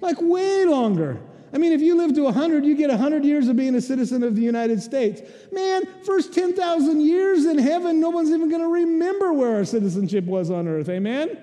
Like 0.00 0.16
way 0.20 0.64
longer. 0.64 1.20
I 1.56 1.58
mean, 1.58 1.72
if 1.72 1.80
you 1.80 1.96
live 1.96 2.12
to 2.16 2.24
100, 2.24 2.66
you 2.66 2.76
get 2.76 2.90
100 2.90 3.24
years 3.24 3.48
of 3.48 3.56
being 3.56 3.74
a 3.76 3.80
citizen 3.80 4.22
of 4.22 4.36
the 4.36 4.42
United 4.42 4.82
States. 4.82 5.22
Man, 5.50 5.84
first 6.04 6.34
10,000 6.34 7.00
years 7.00 7.46
in 7.46 7.56
heaven, 7.56 7.98
no 7.98 8.10
one's 8.10 8.28
even 8.28 8.50
going 8.50 8.60
to 8.60 8.68
remember 8.68 9.32
where 9.32 9.56
our 9.56 9.64
citizenship 9.64 10.26
was 10.26 10.50
on 10.50 10.68
earth. 10.68 10.90
Amen? 10.90 11.42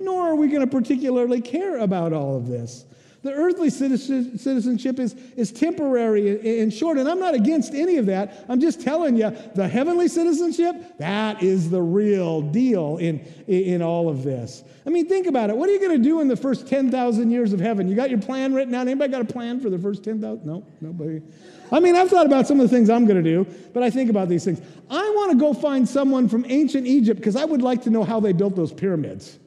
Nor 0.00 0.30
are 0.30 0.34
we 0.34 0.48
going 0.48 0.62
to 0.62 0.66
particularly 0.66 1.40
care 1.40 1.78
about 1.78 2.12
all 2.12 2.36
of 2.36 2.48
this. 2.48 2.86
The 3.22 3.32
earthly 3.32 3.70
citizenship 3.70 4.98
is, 4.98 5.14
is 5.36 5.52
temporary 5.52 6.60
and 6.60 6.74
short, 6.74 6.98
and 6.98 7.08
I'm 7.08 7.20
not 7.20 7.34
against 7.34 7.72
any 7.72 7.96
of 7.98 8.06
that. 8.06 8.44
I'm 8.48 8.60
just 8.60 8.80
telling 8.80 9.16
you, 9.16 9.30
the 9.54 9.68
heavenly 9.68 10.08
citizenship, 10.08 10.98
that 10.98 11.40
is 11.40 11.70
the 11.70 11.80
real 11.80 12.42
deal 12.42 12.96
in, 12.96 13.20
in 13.46 13.80
all 13.80 14.08
of 14.08 14.24
this. 14.24 14.64
I 14.84 14.90
mean, 14.90 15.08
think 15.08 15.28
about 15.28 15.50
it. 15.50 15.56
What 15.56 15.68
are 15.68 15.72
you 15.72 15.78
going 15.78 15.96
to 15.96 16.02
do 16.02 16.20
in 16.20 16.26
the 16.26 16.36
first 16.36 16.66
10,000 16.66 17.30
years 17.30 17.52
of 17.52 17.60
heaven? 17.60 17.86
You 17.86 17.94
got 17.94 18.10
your 18.10 18.20
plan 18.20 18.54
written 18.54 18.74
out? 18.74 18.88
Anybody 18.88 19.12
got 19.12 19.22
a 19.22 19.32
plan 19.32 19.60
for 19.60 19.70
the 19.70 19.78
first 19.78 20.02
10,000? 20.02 20.44
No, 20.44 20.66
nobody. 20.80 21.22
I 21.70 21.78
mean, 21.78 21.94
I've 21.94 22.10
thought 22.10 22.26
about 22.26 22.48
some 22.48 22.58
of 22.58 22.68
the 22.68 22.76
things 22.76 22.90
I'm 22.90 23.06
going 23.06 23.22
to 23.22 23.30
do, 23.30 23.46
but 23.72 23.84
I 23.84 23.90
think 23.90 24.10
about 24.10 24.28
these 24.28 24.44
things. 24.44 24.60
I 24.90 25.12
want 25.14 25.30
to 25.30 25.38
go 25.38 25.54
find 25.54 25.88
someone 25.88 26.28
from 26.28 26.44
ancient 26.48 26.88
Egypt 26.88 27.20
because 27.20 27.36
I 27.36 27.44
would 27.44 27.62
like 27.62 27.82
to 27.82 27.90
know 27.90 28.02
how 28.02 28.18
they 28.18 28.32
built 28.32 28.56
those 28.56 28.72
pyramids. 28.72 29.38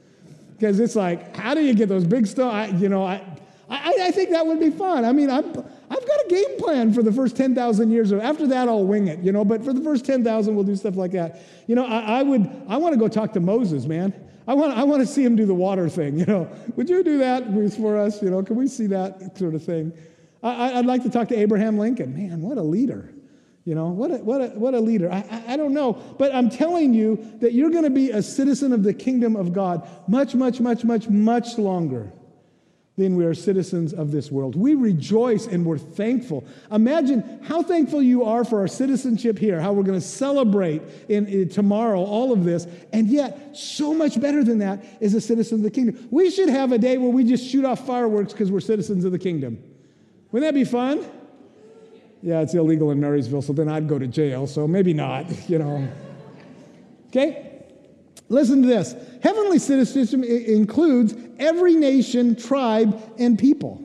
Because 0.58 0.80
it's 0.80 0.96
like, 0.96 1.36
how 1.36 1.54
do 1.54 1.62
you 1.62 1.74
get 1.74 1.90
those 1.90 2.06
big 2.06 2.26
stones? 2.26 2.82
You 2.82 2.88
know, 2.88 3.04
I, 3.04 3.22
I, 3.70 3.96
I, 4.00 4.12
think 4.12 4.30
that 4.30 4.46
would 4.46 4.60
be 4.60 4.70
fun. 4.70 5.06
I 5.06 5.12
mean, 5.12 5.30
I'm, 5.30 5.46
I've 5.46 6.08
got 6.08 6.26
a 6.26 6.28
game 6.30 6.60
plan 6.60 6.94
for 6.94 7.02
the 7.02 7.12
first 7.12 7.36
10,000 7.36 7.92
years. 7.92 8.14
After 8.14 8.46
that, 8.48 8.68
I'll 8.68 8.84
wing 8.84 9.08
it, 9.08 9.20
you 9.20 9.32
know, 9.32 9.44
but 9.44 9.64
for 9.64 9.74
the 9.74 9.82
first 9.82 10.06
10,000, 10.06 10.56
we'll 10.56 10.64
do 10.64 10.76
stuff 10.76 10.96
like 10.96 11.12
that. 11.12 11.42
You 11.68 11.76
know, 11.76 11.86
I, 11.86 12.20
I 12.20 12.24
would, 12.24 12.50
I 12.68 12.78
want 12.78 12.94
to 12.94 13.00
go 13.00 13.08
talk 13.08 13.34
to 13.34 13.40
Moses, 13.40 13.86
man. 13.86 14.14
I 14.48 14.54
want, 14.54 14.78
I 14.78 14.84
want 14.84 15.02
to 15.02 15.08
see 15.08 15.24
him 15.24 15.36
do 15.36 15.46
the 15.46 15.56
water 15.56 15.90
thing, 15.90 16.20
you 16.20 16.26
know. 16.26 16.50
Would 16.76 16.90
you 16.90 17.04
do 17.04 17.18
that 17.20 17.46
for 17.76 17.98
us? 17.98 18.22
You 18.22 18.30
know, 18.30 18.44
can 18.44 18.56
we 18.56 18.68
see 18.68 18.88
that 18.88 19.38
sort 19.38 19.56
of 19.56 19.64
thing? 19.64 19.92
I, 20.44 20.76
would 20.76 20.86
like 20.86 21.02
to 21.04 21.10
talk 21.10 21.28
to 21.30 21.36
Abraham 21.36 21.80
Lincoln. 21.80 22.14
Man, 22.14 22.42
what 22.42 22.60
a 22.60 22.62
leader. 22.62 23.12
You 23.64 23.74
know, 23.74 23.88
what 23.88 24.12
a, 24.12 24.18
what 24.18 24.42
a, 24.42 24.48
what 24.50 24.76
a 24.76 24.80
leader. 24.80 25.12
I, 25.12 25.26
I, 25.32 25.54
I 25.54 25.58
don't 25.58 25.74
know, 25.74 25.94
but 26.20 26.36
I'm 26.36 26.52
telling 26.52 26.94
you 26.94 27.18
that 27.40 27.54
you're 27.54 27.72
going 27.72 27.84
to 27.84 27.90
be 27.90 28.12
a 28.12 28.22
citizen 28.22 28.72
of 28.74 28.84
the 28.84 28.94
kingdom 28.94 29.36
of 29.36 29.54
God 29.54 29.90
much, 30.08 30.36
much, 30.36 30.60
much, 30.60 30.84
much, 30.84 31.10
much 31.10 31.58
longer 31.58 32.14
then 32.98 33.18
we 33.18 33.26
are 33.26 33.34
citizens 33.34 33.94
of 33.94 34.12
this 34.12 34.32
world. 34.32 34.56
We 34.56 34.74
rejoice 34.74 35.48
and 35.48 35.66
we're 35.66 35.78
thankful. 35.78 36.46
Imagine 36.72 37.42
how 37.44 37.62
thankful 37.62 38.02
you 38.02 38.24
are 38.24 38.46
for 38.46 38.62
our 38.62 38.70
citizenship 38.70 39.38
here, 39.38 39.60
how 39.60 39.74
we're 39.74 39.84
going 39.84 40.00
to 40.00 40.06
celebrate 40.06 40.82
in, 41.10 41.28
in, 41.28 41.50
tomorrow 41.50 42.00
all 42.00 42.32
of 42.32 42.46
this. 42.46 42.68
And 42.94 43.08
yet, 43.08 43.58
so 43.58 43.94
much 43.94 44.20
better 44.22 44.46
than 44.46 44.60
that 44.60 44.86
is 45.02 45.14
a 45.14 45.20
citizen 45.20 45.60
of 45.60 45.64
the 45.64 45.72
kingdom. 45.72 46.08
We 46.10 46.32
should 46.32 46.48
have 46.48 46.72
a 46.72 46.78
day 46.78 46.98
where 46.98 47.10
we 47.10 47.26
just 47.26 47.46
shoot 47.46 47.66
off 47.66 47.86
fireworks 47.86 48.32
because 48.32 48.50
we're 48.50 48.62
citizens 48.62 49.04
of 49.04 49.12
the 49.12 49.20
kingdom. 49.20 49.62
Wouldn't 50.32 50.48
that 50.48 50.58
be 50.58 50.64
fun? 50.64 51.06
Yeah, 52.22 52.42
it's 52.42 52.54
illegal 52.54 52.92
in 52.92 53.00
Marysville, 53.00 53.42
so 53.42 53.52
then 53.52 53.68
I'd 53.68 53.90
go 53.90 54.00
to 54.00 54.08
jail, 54.08 54.48
so 54.48 54.68
maybe 54.68 54.94
not, 54.94 55.26
you 55.50 55.60
know. 55.60 55.88
Okay? 57.08 57.45
Listen 58.28 58.62
to 58.64 58.68
this. 58.68 58.96
Heavenly 59.22 59.60
citizenship 59.60 60.24
includes 60.24 61.16
every 61.38 61.76
nation, 61.76 62.36
tribe, 62.36 63.14
and 63.20 63.38
people. 63.38 63.82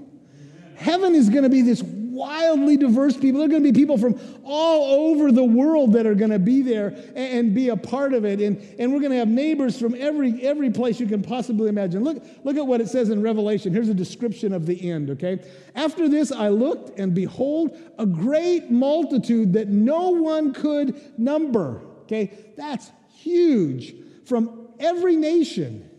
Heaven 0.77 1.15
is 1.15 1.29
going 1.29 1.43
to 1.43 1.51
be 1.51 1.61
this 1.61 1.83
wildly 1.83 2.77
diverse 2.77 3.17
people. 3.17 3.41
There 3.41 3.47
are 3.47 3.51
going 3.51 3.63
to 3.63 3.73
be 3.73 3.79
people 3.79 3.99
from 3.99 4.19
all 4.45 5.11
over 5.11 5.31
the 5.31 5.45
world 5.45 5.93
that 5.93 6.07
are 6.07 6.15
going 6.15 6.31
to 6.31 6.39
be 6.39 6.63
there 6.63 6.95
and, 7.15 7.55
be 7.55 7.69
a 7.69 7.77
part 7.77 8.15
of 8.15 8.25
it. 8.25 8.41
And, 8.41 8.59
and 8.79 8.93
we're 8.93 9.01
going 9.01 9.13
to 9.13 9.19
have 9.19 9.29
neighbors 9.29 9.79
from 9.79 9.95
every, 9.95 10.43
every 10.43 10.71
place 10.71 11.01
you 11.01 11.07
can 11.07 11.23
possibly 11.23 11.69
imagine. 11.69 12.03
Look, 12.03 12.23
look 12.45 12.57
at 12.57 12.67
what 12.67 12.81
it 12.81 12.89
says 12.89 13.11
in 13.11 13.23
Revelation. 13.23 13.73
Here's 13.73 13.89
a 13.89 13.95
description 13.95 14.53
of 14.55 14.67
the 14.67 14.91
end, 14.91 15.11
okay? 15.11 15.43
After 15.75 16.09
this, 16.09 16.33
I 16.33 16.49
looked, 16.49 16.99
and 16.99 17.15
behold, 17.15 17.79
a 17.99 18.07
great 18.07 18.71
multitude 18.71 19.53
that 19.55 19.69
no 19.69 20.11
one 20.11 20.55
could 20.55 21.19
number, 21.19 21.83
okay? 22.05 22.33
That's 22.57 22.91
huge 23.15 23.95
from 24.31 24.69
every 24.79 25.17
nation, 25.17 25.91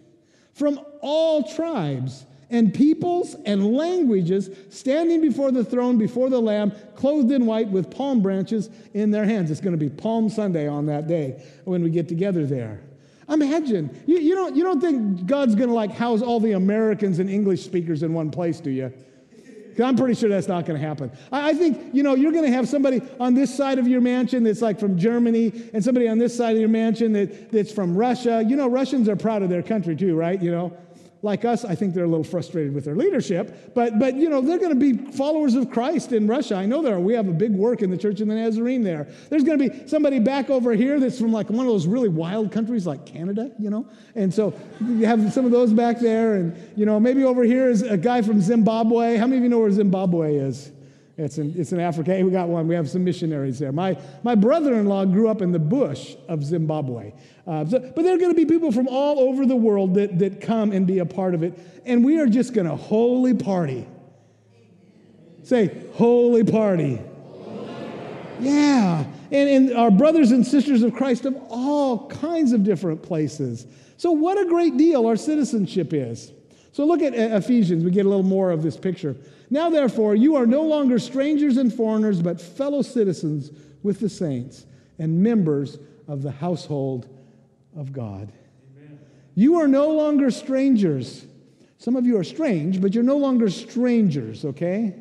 from 0.54 0.80
all 1.02 1.44
tribes 1.44 2.26
and 2.50 2.74
peoples 2.74 3.36
and 3.46 3.76
languages, 3.76 4.50
standing 4.70 5.20
before 5.20 5.52
the 5.52 5.66
throne, 5.66 5.98
before 5.98 6.30
the 6.30 6.40
Lamb, 6.40 6.72
clothed 6.96 7.30
in 7.30 7.46
white 7.46 7.68
with 7.68 7.92
palm 7.92 8.22
branches 8.22 8.70
in 8.94 9.12
their 9.12 9.26
hands. 9.26 9.52
It's 9.52 9.60
going 9.60 9.78
to 9.78 9.78
be 9.78 9.90
Palm 9.90 10.30
Sunday 10.30 10.66
on 10.66 10.86
that 10.86 11.08
day 11.08 11.44
when 11.66 11.84
we 11.84 11.90
get 11.90 12.08
together 12.08 12.46
there. 12.46 12.80
Imagine, 13.28 14.02
you, 14.08 14.18
you, 14.18 14.34
don't, 14.34 14.56
you 14.56 14.64
don't 14.64 14.80
think 14.80 15.26
God's 15.26 15.54
going 15.54 15.68
to 15.68 15.76
like 15.76 15.92
house 15.92 16.22
all 16.22 16.40
the 16.40 16.54
Americans 16.54 17.20
and 17.20 17.30
English 17.30 17.66
speakers 17.66 18.02
in 18.02 18.14
one 18.14 18.32
place, 18.32 18.62
do 18.62 18.70
you? 18.70 18.94
I'm 19.80 19.96
pretty 19.96 20.16
sure 20.16 20.30
that's 20.30 20.48
not 20.48 20.66
going 20.66 20.80
to 20.80 20.86
happen. 20.86 21.12
I, 21.32 21.50
I 21.50 21.54
think, 21.54 21.94
you 21.94 22.04
know, 22.04 22.16
you're 22.16 22.32
going 22.32 22.46
to 22.46 22.52
have 22.52 22.68
somebody 22.68 23.02
on 23.20 23.34
this 23.34 23.56
side 23.56 23.80
of 23.80 23.88
your 23.88 24.02
mansion 24.02 24.44
that's 24.44 24.62
like 24.62 24.80
from 24.80 24.98
Germany 24.98 25.70
and 25.74 25.84
somebody 25.84 26.08
on 26.08 26.18
this 26.18 26.36
side 26.36 26.56
of 26.56 26.60
your 26.60 26.70
mansion 26.70 27.14
that, 27.14 27.52
that's 27.52 27.72
from 27.72 27.96
Russia. 27.96 28.44
You 28.46 28.56
know, 28.56 28.68
Russians 28.68 29.08
are 29.08 29.16
proud 29.16 29.44
of 29.44 29.50
their 29.50 29.64
country 29.64 29.96
too, 29.96 30.16
right? 30.16 30.42
You 30.42 30.52
know, 30.52 30.78
like 31.24 31.46
us, 31.46 31.64
I 31.64 31.76
think 31.76 31.94
they're 31.94 32.06
a 32.06 32.08
little 32.08 32.24
frustrated 32.24 32.74
with 32.74 32.86
their 32.86 32.96
leadership, 32.96 33.74
but, 33.76 34.00
but 34.00 34.16
you 34.16 34.30
know, 34.30 34.42
they're 34.42 34.58
going 34.58 34.78
to 34.78 34.94
be 34.94 35.12
followers 35.12 35.54
of 35.54 35.70
Christ 35.70 36.12
in 36.12 36.26
Russia. 36.28 36.56
I 36.56 36.66
know 36.66 36.82
there 36.82 36.96
are. 36.96 37.00
We 37.00 37.14
have 37.14 37.28
a 37.28 37.34
big 37.34 37.52
work 37.52 37.82
in 37.84 37.92
the 37.92 37.98
Church 37.98 38.22
of 38.22 38.28
the 38.28 38.34
Nazarene 38.34 38.82
there. 38.84 39.08
There's 39.30 39.44
going 39.44 39.60
to 39.60 39.70
be 39.70 39.88
somebody 39.88 40.20
back 40.20 40.50
over 40.50 40.74
here 40.74 41.00
that's 41.00 41.20
from 41.20 41.32
like 41.32 41.50
one 41.50 41.66
of 41.66 41.72
those 41.72 41.86
really 41.86 42.10
wild 42.10 42.52
countries 42.52 42.88
like 42.88 43.06
Canada, 43.06 43.52
you 43.60 43.70
know? 43.70 43.88
And 44.16 44.34
so 44.34 44.54
you 44.80 45.06
have 45.06 45.32
some 45.32 45.46
of 45.46 45.52
those 45.52 45.74
back 45.74 46.00
there. 46.00 46.36
And, 46.36 46.58
you 46.76 46.86
know, 46.86 47.00
maybe 47.00 47.24
over 47.24 47.44
here 47.44 47.70
is 47.70 47.84
a 47.84 47.98
guy 47.98 48.24
from 48.24 48.42
Zimbabwe. 48.42 49.18
How 49.18 49.28
many 49.28 49.38
of 49.38 49.44
you 49.44 49.50
know 49.50 49.60
where 49.60 49.72
Zimbabwe 49.72 50.36
is? 50.36 50.72
It's 51.22 51.38
in, 51.38 51.54
it's 51.56 51.72
in 51.72 51.80
Africa. 51.80 52.12
Hey, 52.12 52.24
we 52.24 52.32
got 52.32 52.48
one. 52.48 52.68
We 52.68 52.76
have 52.76 52.90
some 52.90 53.04
missionaries 53.04 53.60
there. 53.60 53.72
My, 53.72 53.98
my 54.24 54.34
brother 54.34 54.74
in 54.74 54.88
law 54.88 55.06
grew 55.06 55.30
up 55.30 55.42
in 55.42 55.52
the 55.52 55.60
bush 55.60 56.16
of 56.28 56.44
Zimbabwe. 56.44 57.14
Uh, 57.46 57.66
so, 57.66 57.80
but 57.80 58.02
there 58.04 58.16
are 58.16 58.18
going 58.18 58.32
to 58.32 58.36
be 58.36 58.46
people 58.46 58.72
from 58.72 58.88
all 58.88 59.20
over 59.20 59.46
the 59.46 59.56
world 59.56 59.94
that, 59.96 60.18
that 60.20 60.42
come 60.42 60.72
and 60.72 60.88
be 60.88 61.00
a 61.00 61.06
part 61.06 61.36
of 61.36 61.44
it. 61.44 61.60
And 61.86 62.04
we 62.04 62.20
are 62.20 62.28
just 62.28 62.54
going 62.54 62.68
to 62.68 62.76
holy 62.76 63.34
party. 63.36 63.88
Say, 65.44 65.86
holy 65.94 66.44
party. 66.44 67.00
Yeah. 68.40 69.06
And, 69.32 69.50
and 69.50 69.78
our 69.78 69.92
brothers 69.92 70.32
and 70.32 70.46
sisters 70.46 70.82
of 70.82 70.94
Christ 70.94 71.26
of 71.26 71.36
all 71.50 72.08
kinds 72.10 72.52
of 72.52 72.64
different 72.64 73.04
places. 73.04 73.68
So, 73.98 74.12
what 74.12 74.40
a 74.40 74.46
great 74.50 74.78
deal 74.78 75.06
our 75.06 75.16
citizenship 75.16 75.94
is. 75.94 76.32
So, 76.72 76.86
look 76.86 77.02
at 77.02 77.14
Ephesians. 77.14 77.84
We 77.84 77.92
get 77.92 78.06
a 78.06 78.10
little 78.10 78.24
more 78.24 78.52
of 78.52 78.64
this 78.64 78.78
picture. 78.78 79.16
Now, 79.50 79.70
therefore, 79.70 80.16
you 80.16 80.36
are 80.38 80.46
no 80.46 80.64
longer 80.64 81.00
strangers 81.00 81.58
and 81.58 81.74
foreigners, 81.74 82.22
but 82.22 82.40
fellow 82.40 82.82
citizens 82.82 83.52
with 83.84 84.00
the 84.00 84.10
saints 84.10 84.66
and 84.98 85.22
members 85.22 85.78
of 86.08 86.22
the 86.22 86.32
household 86.32 87.08
of 87.76 87.92
God. 87.92 88.32
Amen. 88.78 89.00
You 89.36 89.60
are 89.60 89.68
no 89.68 89.90
longer 89.90 90.32
strangers. 90.32 91.26
Some 91.78 91.96
of 91.96 92.06
you 92.06 92.18
are 92.18 92.24
strange, 92.24 92.80
but 92.80 92.94
you're 92.94 93.04
no 93.04 93.18
longer 93.18 93.50
strangers, 93.50 94.46
okay? 94.46 94.94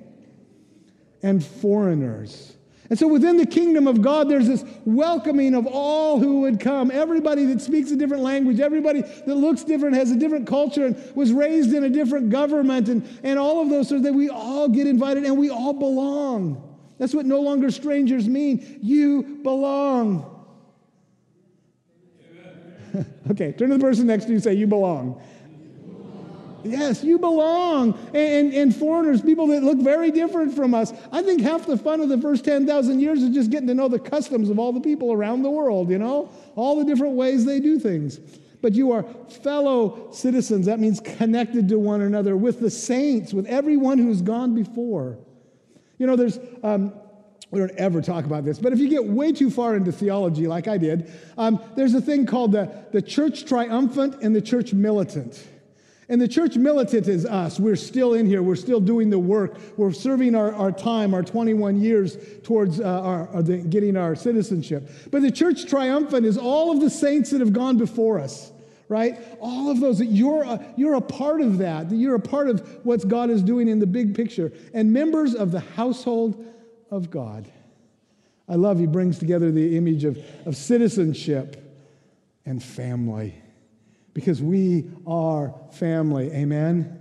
And 1.23 1.45
foreigners. 1.45 2.57
And 2.91 2.99
so 2.99 3.07
within 3.07 3.37
the 3.37 3.47
kingdom 3.47 3.87
of 3.87 4.03
God, 4.03 4.29
there's 4.29 4.49
this 4.49 4.65
welcoming 4.85 5.55
of 5.55 5.65
all 5.65 6.19
who 6.19 6.41
would 6.41 6.59
come. 6.59 6.91
Everybody 6.91 7.47
that 7.47 7.61
speaks 7.61 7.93
a 7.93 7.97
different 7.97 8.25
language, 8.25 8.59
everybody 8.59 9.03
that 9.03 9.37
looks 9.37 9.63
different, 9.63 9.95
has 9.95 10.11
a 10.11 10.17
different 10.17 10.49
culture, 10.49 10.87
and 10.87 11.15
was 11.15 11.33
raised 11.33 11.73
in 11.73 11.85
a 11.85 11.89
different 11.89 12.31
government, 12.31 12.89
and, 12.89 13.07
and 13.23 13.39
all 13.39 13.63
of 13.63 13.71
those, 13.71 13.89
so 13.89 14.01
that 14.01 14.13
we 14.13 14.29
all 14.29 14.69
get 14.69 14.89
invited 14.89 15.25
and 15.25 15.39
we 15.39 15.51
all 15.51 15.73
belong. 15.73 16.67
That's 16.99 17.15
what 17.15 17.27
no 17.27 17.41
longer 17.41 17.71
strangers 17.71 18.29
mean. 18.29 18.81
You 18.83 19.39
belong. 19.45 20.45
okay, 23.31 23.53
turn 23.53 23.71
to 23.71 23.77
the 23.77 23.81
person 23.81 24.09
next 24.09 24.25
to 24.25 24.31
you 24.31 24.35
and 24.35 24.43
say, 24.43 24.55
You 24.55 24.67
belong. 24.67 25.23
Yes, 26.65 27.03
you 27.03 27.19
belong. 27.19 27.99
And, 28.15 28.53
and, 28.53 28.75
foreigners, 28.75 29.23
people 29.23 29.47
that 29.49 29.63
look 29.63 29.79
very 29.79 30.11
different 30.11 30.55
from 30.55 30.75
us. 30.75 30.93
I 31.13 31.23
think 31.23 31.41
half 31.41 31.67
the 31.67 31.77
fun 31.77 32.01
of 32.01 32.09
the 32.09 32.19
first 32.19 32.45
10,000 32.45 33.01
years 33.01 33.23
is 33.23 33.35
just 33.35 33.51
getting 33.51 33.69
to 33.69 33.75
know 33.75 33.89
the 33.89 33.99
customs 33.99 34.51
of 34.51 34.59
all 34.59 34.73
the 34.73 34.81
people 34.81 35.13
around 35.13 35.43
the 35.43 35.51
world, 35.51 35.91
you 35.91 35.99
know? 35.99 36.31
All 36.57 36.77
the 36.77 36.85
different 36.85 37.15
ways 37.15 37.45
they 37.45 37.61
do 37.61 37.79
things. 37.79 38.19
But 38.63 38.75
you 38.75 38.93
are 38.93 39.05
fellow 39.43 40.09
citizens. 40.13 40.67
That 40.67 40.81
means 40.81 41.01
connected 41.01 41.69
to 41.71 41.79
one 41.79 42.03
another 42.03 42.37
with 42.37 42.61
the 42.61 42.71
saints, 42.71 43.33
with 43.33 43.47
everyone 43.47 43.99
who's 43.99 44.21
gone 44.21 44.55
before. 44.55 45.19
You 45.99 46.07
know, 46.07 46.17
there's. 46.17 46.39
Um, 46.63 46.93
we 47.51 47.59
don't 47.59 47.73
ever 47.73 48.01
talk 48.01 48.27
about 48.27 48.45
this, 48.45 48.61
but 48.61 48.73
if 48.73 48.79
you 48.79 48.89
get 48.89 49.05
way 49.05 49.33
too 49.33 49.51
far 49.51 49.75
into 49.75 49.91
theology, 49.91 50.47
like 50.47 50.69
I 50.69 50.79
did, 50.79 51.11
um, 51.37 51.61
there's 51.75 51.95
a 51.95 52.01
thing 52.01 52.25
called 52.25 52.53
the, 52.53 52.71
the 52.93 53.03
church 53.03 53.45
triumphant 53.45 54.23
and 54.23 54.35
the 54.37 54.41
church 54.41 54.73
militant. 54.73 55.45
And 56.11 56.21
the 56.21 56.27
church 56.27 56.57
militant 56.57 57.07
is 57.07 57.25
us. 57.25 57.61
We're 57.61 57.77
still 57.77 58.15
in 58.15 58.27
here. 58.27 58.43
We're 58.43 58.57
still 58.57 58.81
doing 58.81 59.11
the 59.11 59.19
work. 59.19 59.57
We're 59.77 59.93
serving 59.93 60.35
our, 60.35 60.53
our 60.53 60.73
time, 60.73 61.15
our 61.15 61.23
21 61.23 61.81
years 61.81 62.19
towards 62.43 62.81
uh, 62.81 62.85
our, 62.85 63.29
our 63.29 63.43
the, 63.43 63.59
getting 63.59 63.97
our 63.97 64.17
citizenship. 64.17 64.91
But 65.13 65.23
the 65.23 65.31
church 65.31 65.67
triumphant 65.67 66.27
is 66.27 66.37
all 66.37 66.73
of 66.73 66.81
the 66.81 66.91
saints 66.91 67.31
that 67.31 67.41
have 67.41 67.53
gone 67.53 67.79
before 67.79 68.19
us 68.19 68.53
right? 68.89 69.21
All 69.39 69.71
of 69.71 69.79
those 69.79 70.01
that 70.01 70.07
you're 70.07 70.43
a, 70.43 70.75
you're 70.77 70.95
a 70.95 71.01
part 71.01 71.41
of 71.41 71.59
that, 71.59 71.89
that 71.91 71.95
you're 71.95 72.17
a 72.17 72.21
part 72.21 72.51
of 72.51 72.85
what 72.85 73.07
God 73.07 73.31
is 73.31 73.41
doing 73.41 73.69
in 73.69 73.79
the 73.79 73.87
big 73.87 74.17
picture, 74.17 74.53
and 74.75 74.93
members 74.93 75.37
of 75.37 75.53
the 75.53 75.61
household 75.61 76.45
of 76.91 77.09
God. 77.09 77.49
I 78.49 78.57
love 78.57 78.81
he 78.81 78.87
brings 78.87 79.21
together 79.21 79.53
the 79.53 79.77
image 79.77 80.03
of, 80.03 80.19
of 80.45 80.57
citizenship 80.57 81.79
and 82.45 82.61
family 82.61 83.41
because 84.15 84.43
we 84.43 84.91
are 85.07 85.55
family. 85.73 86.33
Amen. 86.33 86.97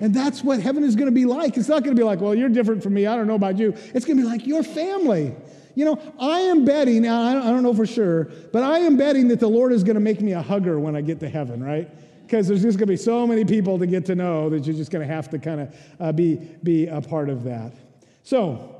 And 0.00 0.14
that's 0.14 0.44
what 0.44 0.60
heaven 0.60 0.84
is 0.84 0.94
going 0.94 1.06
to 1.06 1.12
be 1.12 1.24
like. 1.24 1.56
It's 1.56 1.68
not 1.68 1.82
going 1.82 1.96
to 1.96 2.00
be 2.00 2.04
like, 2.04 2.20
well, 2.20 2.34
you're 2.34 2.48
different 2.48 2.82
from 2.82 2.94
me. 2.94 3.06
I 3.06 3.16
don't 3.16 3.26
know 3.26 3.34
about 3.34 3.58
you. 3.58 3.74
It's 3.94 4.04
going 4.04 4.18
to 4.18 4.22
be 4.22 4.28
like 4.28 4.46
your 4.46 4.62
family. 4.62 5.34
You 5.74 5.84
know, 5.84 6.12
I 6.18 6.40
am 6.40 6.64
betting, 6.64 7.06
I 7.06 7.34
don't 7.34 7.62
know 7.62 7.74
for 7.74 7.86
sure, 7.86 8.24
but 8.52 8.62
I 8.62 8.78
am 8.78 8.96
betting 8.96 9.28
that 9.28 9.40
the 9.40 9.48
Lord 9.48 9.72
is 9.72 9.84
going 9.84 9.94
to 9.94 10.00
make 10.00 10.22
me 10.22 10.32
a 10.32 10.40
hugger 10.40 10.80
when 10.80 10.96
I 10.96 11.02
get 11.02 11.20
to 11.20 11.28
heaven, 11.28 11.62
right? 11.62 11.90
Because 12.22 12.48
there's 12.48 12.62
just 12.62 12.78
going 12.78 12.86
to 12.86 12.92
be 12.92 12.96
so 12.96 13.26
many 13.26 13.44
people 13.44 13.78
to 13.78 13.86
get 13.86 14.06
to 14.06 14.14
know 14.14 14.48
that 14.50 14.66
you're 14.66 14.74
just 14.74 14.90
going 14.90 15.06
to 15.06 15.14
have 15.14 15.28
to 15.30 15.38
kind 15.38 15.60
of 15.60 15.76
uh, 16.00 16.12
be, 16.12 16.36
be 16.62 16.86
a 16.86 17.00
part 17.00 17.28
of 17.28 17.44
that. 17.44 17.74
So, 18.22 18.75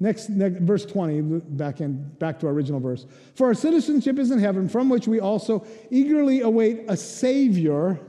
Next, 0.00 0.28
next, 0.28 0.60
verse 0.60 0.84
20, 0.84 1.20
back, 1.20 1.80
in, 1.80 2.02
back 2.18 2.40
to 2.40 2.46
our 2.46 2.52
original 2.52 2.80
verse. 2.80 3.06
For 3.34 3.46
our 3.46 3.54
citizenship 3.54 4.18
is 4.18 4.30
in 4.30 4.38
heaven, 4.38 4.68
from 4.68 4.88
which 4.88 5.06
we 5.06 5.20
also 5.20 5.64
eagerly 5.90 6.40
await 6.40 6.84
a 6.88 6.96
Savior, 6.96 8.00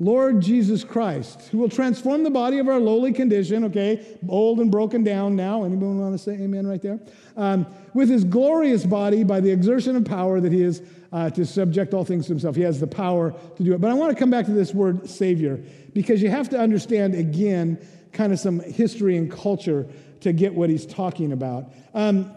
Lord 0.00 0.40
Jesus 0.40 0.82
Christ, 0.82 1.48
who 1.48 1.58
will 1.58 1.68
transform 1.68 2.24
the 2.24 2.30
body 2.30 2.58
of 2.58 2.68
our 2.68 2.80
lowly 2.80 3.12
condition, 3.12 3.64
okay, 3.64 4.18
old 4.28 4.58
and 4.58 4.70
broken 4.70 5.04
down 5.04 5.36
now. 5.36 5.62
Anyone 5.62 6.00
want 6.00 6.14
to 6.14 6.18
say 6.18 6.32
amen 6.32 6.66
right 6.66 6.82
there? 6.82 6.98
Um, 7.36 7.66
with 7.94 8.08
his 8.08 8.24
glorious 8.24 8.84
body 8.84 9.22
by 9.22 9.40
the 9.40 9.50
exertion 9.50 9.94
of 9.94 10.04
power 10.04 10.40
that 10.40 10.52
he 10.52 10.62
is 10.62 10.82
uh, 11.12 11.30
to 11.30 11.44
subject 11.44 11.94
all 11.94 12.04
things 12.04 12.26
to 12.26 12.32
himself. 12.32 12.56
He 12.56 12.62
has 12.62 12.80
the 12.80 12.86
power 12.86 13.34
to 13.56 13.62
do 13.62 13.74
it. 13.74 13.80
But 13.80 13.90
I 13.90 13.94
want 13.94 14.10
to 14.10 14.18
come 14.18 14.30
back 14.30 14.46
to 14.46 14.52
this 14.52 14.74
word 14.74 15.08
Savior 15.08 15.60
because 15.92 16.22
you 16.22 16.30
have 16.30 16.48
to 16.50 16.58
understand 16.58 17.14
again 17.14 17.78
kind 18.12 18.32
of 18.32 18.40
some 18.40 18.60
history 18.60 19.16
and 19.16 19.30
culture 19.30 19.86
to 20.20 20.32
get 20.32 20.54
what 20.54 20.70
he's 20.70 20.86
talking 20.86 21.32
about. 21.32 21.72
Um, 21.94 22.32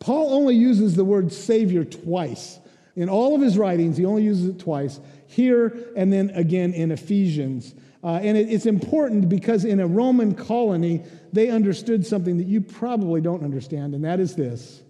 Paul 0.00 0.32
only 0.34 0.54
uses 0.54 0.94
the 0.94 1.04
word 1.04 1.32
Savior 1.32 1.84
twice. 1.84 2.58
In 2.96 3.08
all 3.08 3.34
of 3.34 3.40
his 3.40 3.58
writings, 3.58 3.96
he 3.96 4.04
only 4.04 4.22
uses 4.22 4.48
it 4.48 4.58
twice 4.58 5.00
here 5.26 5.92
and 5.96 6.12
then 6.12 6.30
again 6.30 6.72
in 6.72 6.92
Ephesians. 6.92 7.74
Uh, 8.02 8.20
and 8.22 8.36
it, 8.36 8.52
it's 8.52 8.66
important 8.66 9.28
because 9.28 9.64
in 9.64 9.80
a 9.80 9.86
Roman 9.86 10.34
colony, 10.34 11.02
they 11.32 11.48
understood 11.48 12.06
something 12.06 12.36
that 12.36 12.46
you 12.46 12.60
probably 12.60 13.20
don't 13.20 13.42
understand, 13.42 13.94
and 13.94 14.04
that 14.04 14.20
is 14.20 14.36
this 14.36 14.82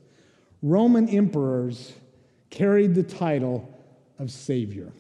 Roman 0.63 1.09
emperors 1.09 1.93
carried 2.51 2.95
the 2.95 3.03
title 3.03 3.71
of 4.19 4.31
Savior. 4.31 4.93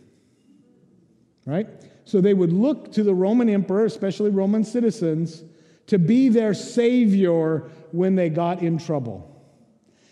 Right? 1.46 1.68
So 2.04 2.20
they 2.20 2.34
would 2.34 2.52
look 2.52 2.92
to 2.92 3.02
the 3.02 3.14
Roman 3.14 3.48
emperor, 3.48 3.84
especially 3.84 4.30
Roman 4.30 4.64
citizens, 4.64 5.42
to 5.86 5.98
be 5.98 6.28
their 6.28 6.54
savior 6.54 7.70
when 7.92 8.14
they 8.14 8.28
got 8.28 8.62
in 8.62 8.78
trouble. 8.78 9.30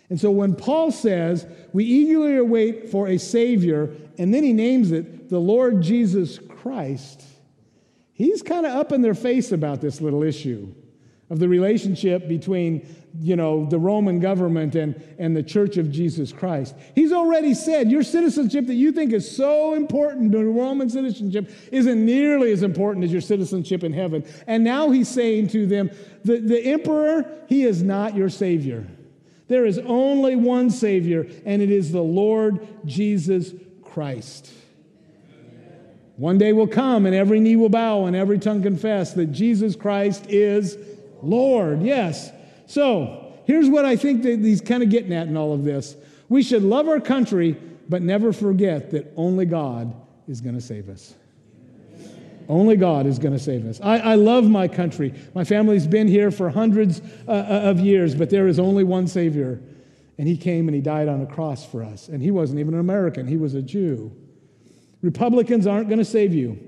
And 0.09 0.19
so 0.19 0.29
when 0.29 0.55
Paul 0.55 0.91
says, 0.91 1.47
we 1.71 1.85
eagerly 1.85 2.37
await 2.37 2.89
for 2.89 3.07
a 3.07 3.17
savior, 3.17 3.95
and 4.17 4.33
then 4.33 4.43
he 4.43 4.53
names 4.53 4.91
it 4.91 5.29
the 5.29 5.39
Lord 5.39 5.81
Jesus 5.81 6.37
Christ, 6.37 7.23
he's 8.13 8.43
kind 8.43 8.65
of 8.65 8.73
up 8.73 8.91
in 8.91 9.01
their 9.01 9.15
face 9.15 9.51
about 9.51 9.81
this 9.81 10.01
little 10.01 10.23
issue 10.23 10.73
of 11.29 11.39
the 11.39 11.47
relationship 11.47 12.27
between 12.27 12.85
you 13.19 13.35
know 13.35 13.65
the 13.65 13.77
roman 13.77 14.19
government 14.19 14.75
and, 14.75 15.01
and 15.19 15.35
the 15.35 15.43
church 15.43 15.77
of 15.77 15.91
jesus 15.91 16.31
christ. 16.31 16.75
He's 16.95 17.11
already 17.11 17.53
said 17.53 17.91
your 17.91 18.03
citizenship 18.03 18.67
that 18.67 18.73
you 18.73 18.91
think 18.91 19.13
is 19.13 19.35
so 19.35 19.75
important 19.75 20.31
the 20.31 20.43
roman 20.43 20.89
citizenship 20.89 21.51
isn't 21.71 22.05
nearly 22.05 22.51
as 22.51 22.63
important 22.63 23.05
as 23.05 23.11
your 23.11 23.21
citizenship 23.21 23.83
in 23.83 23.93
heaven. 23.93 24.25
And 24.47 24.63
now 24.63 24.89
he's 24.89 25.09
saying 25.09 25.49
to 25.49 25.65
them 25.65 25.91
the, 26.23 26.37
the 26.39 26.59
emperor 26.65 27.25
he 27.47 27.63
is 27.63 27.83
not 27.83 28.15
your 28.15 28.29
savior. 28.29 28.87
There 29.47 29.65
is 29.65 29.77
only 29.79 30.35
one 30.35 30.69
savior 30.69 31.27
and 31.45 31.61
it 31.61 31.69
is 31.71 31.91
the 31.91 32.01
lord 32.01 32.67
jesus 32.85 33.53
christ. 33.83 34.51
One 36.15 36.37
day 36.37 36.53
will 36.53 36.67
come 36.67 37.05
and 37.05 37.15
every 37.15 37.39
knee 37.39 37.55
will 37.55 37.69
bow 37.69 38.05
and 38.05 38.15
every 38.15 38.39
tongue 38.39 38.63
confess 38.63 39.13
that 39.13 39.27
jesus 39.27 39.75
christ 39.75 40.25
is 40.29 40.77
Lord, 41.23 41.81
yes. 41.81 42.31
So 42.65 43.33
here's 43.45 43.69
what 43.69 43.85
I 43.85 43.95
think 43.95 44.23
that 44.23 44.39
he's 44.39 44.61
kind 44.61 44.83
of 44.83 44.89
getting 44.89 45.13
at 45.13 45.27
in 45.27 45.37
all 45.37 45.53
of 45.53 45.63
this. 45.63 45.95
We 46.29 46.43
should 46.43 46.63
love 46.63 46.87
our 46.87 46.99
country, 46.99 47.57
but 47.89 48.01
never 48.01 48.33
forget 48.33 48.91
that 48.91 49.11
only 49.15 49.45
God 49.45 49.93
is 50.27 50.41
going 50.41 50.55
to 50.55 50.61
save 50.61 50.89
us. 50.89 51.13
Only 52.49 52.75
God 52.75 53.05
is 53.05 53.19
going 53.19 53.33
to 53.33 53.39
save 53.39 53.65
us. 53.65 53.79
I, 53.81 53.99
I, 53.99 54.15
love 54.15 54.43
my 54.43 54.67
country. 54.67 55.13
My 55.33 55.43
family's 55.43 55.87
been 55.87 56.07
here 56.07 56.29
for 56.29 56.49
hundreds 56.49 57.01
uh, 57.27 57.31
uh, 57.31 57.61
of 57.63 57.79
years, 57.79 58.15
but 58.15 58.29
there 58.29 58.47
is 58.47 58.59
only 58.59 58.83
one 58.83 59.07
Savior. 59.07 59.61
And 60.17 60.27
He 60.27 60.35
came 60.35 60.67
and 60.67 60.75
He 60.75 60.81
died 60.81 61.07
on 61.07 61.21
a 61.21 61.25
cross 61.25 61.65
for 61.65 61.83
us. 61.83 62.09
And 62.09 62.21
He 62.21 62.31
wasn't 62.31 62.59
even 62.59 62.73
an 62.73 62.79
American, 62.79 63.27
He 63.27 63.37
was 63.37 63.53
a 63.53 63.61
Jew. 63.61 64.11
Republicans 65.01 65.67
aren't 65.67 65.87
going 65.87 65.99
to 65.99 66.05
save 66.05 66.33
you. 66.33 66.59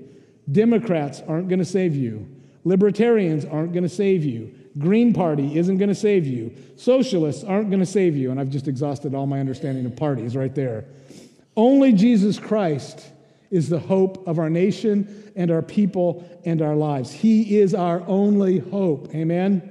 Democrats 0.50 1.22
aren't 1.26 1.48
going 1.48 1.58
to 1.58 1.64
save 1.64 1.94
you. 1.94 2.28
Libertarians 2.66 3.44
aren't 3.44 3.72
going 3.72 3.84
to 3.84 3.88
save 3.88 4.24
you. 4.24 4.52
Green 4.76 5.14
Party 5.14 5.56
isn't 5.56 5.78
going 5.78 5.88
to 5.88 5.94
save 5.94 6.26
you. 6.26 6.52
Socialists 6.76 7.44
aren't 7.44 7.70
going 7.70 7.78
to 7.78 7.86
save 7.86 8.16
you. 8.16 8.32
And 8.32 8.40
I've 8.40 8.50
just 8.50 8.66
exhausted 8.66 9.14
all 9.14 9.28
my 9.28 9.38
understanding 9.38 9.86
of 9.86 9.94
parties 9.94 10.36
right 10.36 10.52
there. 10.52 10.84
Only 11.56 11.92
Jesus 11.92 12.40
Christ 12.40 13.06
is 13.52 13.68
the 13.68 13.78
hope 13.78 14.26
of 14.26 14.40
our 14.40 14.50
nation 14.50 15.32
and 15.36 15.52
our 15.52 15.62
people 15.62 16.28
and 16.44 16.60
our 16.60 16.74
lives. 16.74 17.12
He 17.12 17.56
is 17.60 17.72
our 17.72 18.02
only 18.08 18.58
hope. 18.58 19.14
Amen? 19.14 19.62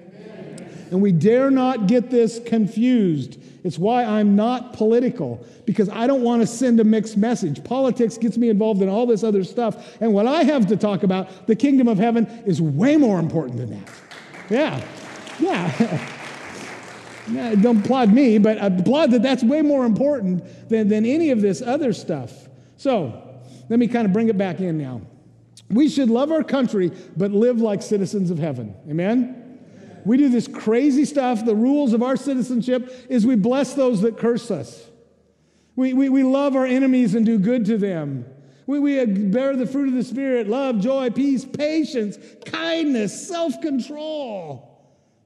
And 0.89 1.01
we 1.01 1.12
dare 1.12 1.51
not 1.51 1.88
get 1.88 2.10
this 2.10 2.39
confused. 2.45 3.38
It's 3.65 3.80
why 3.80 4.04
I'm 4.06 4.36
not 4.36 4.73
political, 4.73 5.43
because 5.65 5.89
I 5.89 6.06
don't 6.06 6.21
want 6.21 6.43
to 6.43 6.47
send 6.47 6.80
a 6.80 6.84
mixed 6.84 7.17
message. 7.17 7.63
Politics 7.63 8.15
gets 8.15 8.38
me 8.38 8.49
involved 8.49 8.84
in 8.84 8.89
all 8.89 9.08
this 9.08 9.23
other 9.23 9.43
stuff. 9.43 9.99
And 9.99 10.13
what 10.13 10.28
I 10.28 10.43
have 10.43 10.67
to 10.67 10.78
talk 10.78 11.01
about, 11.01 11.47
the 11.47 11.56
kingdom 11.56 11.88
of 11.88 11.97
heaven, 11.97 12.28
is 12.45 12.62
way 12.62 12.95
more 12.95 13.17
important 13.17 13.58
than 13.58 13.71
that. 13.71 13.91
Yeah. 14.51 14.86
Yeah. 15.39 16.10
yeah 17.32 17.56
don't 17.56 17.84
applaud 17.84 18.13
me, 18.13 18.38
but 18.38 18.60
applaud 18.62 19.10
that 19.10 19.23
that's 19.23 19.43
way 19.43 19.63
more 19.63 19.88
important 19.88 20.69
than, 20.69 20.88
than 20.88 21.04
any 21.04 21.32
of 21.32 21.41
this 21.41 21.63
other 21.63 21.91
stuff. 21.91 22.47
So 22.78 23.41
let 23.67 23.80
me 23.80 23.88
kind 23.88 24.06
of 24.06 24.13
bring 24.13 24.30
it 24.30 24.38
back 24.38 24.60
in 24.60 24.78
now. 24.78 25.01
We 25.71 25.89
should 25.89 26.12
love 26.12 26.32
our 26.32 26.43
country, 26.43 26.91
but 27.17 27.32
live 27.32 27.60
like 27.62 27.82
citizens 27.82 28.30
of 28.30 28.38
heaven. 28.38 28.75
Amen? 28.88 29.44
We 30.06 30.18
do 30.18 30.30
this 30.30 30.48
crazy 30.48 31.04
stuff. 31.04 31.44
The 31.44 31.56
rules 31.56 31.94
of 31.94 32.04
our 32.04 32.15
citizenship 32.15 33.08
is 33.10 33.26
we 33.26 33.36
bless 33.36 33.74
those 33.74 34.02
that 34.02 34.18
curse 34.18 34.52
us. 34.52 34.88
We, 35.76 35.94
we, 35.94 36.10
we 36.10 36.24
love 36.24 36.56
our 36.56 36.65
enemies 36.65 37.15
and 37.15 37.26
do 37.26 37.38
good 37.38 37.65
to 37.65 37.78
them. 37.78 38.26
We, 38.68 38.80
we 38.80 39.00
uh, 39.00 39.06
bear 39.08 39.56
the 39.56 39.68
fruit 39.68 39.89
of 39.89 39.96
the 39.96 40.04
Spirit 40.04 40.48
love, 40.48 40.80
joy, 40.80 41.10
peace, 41.10 41.44
patience, 41.44 42.18
kindness, 42.46 43.28
self 43.28 43.60
control. 43.62 44.72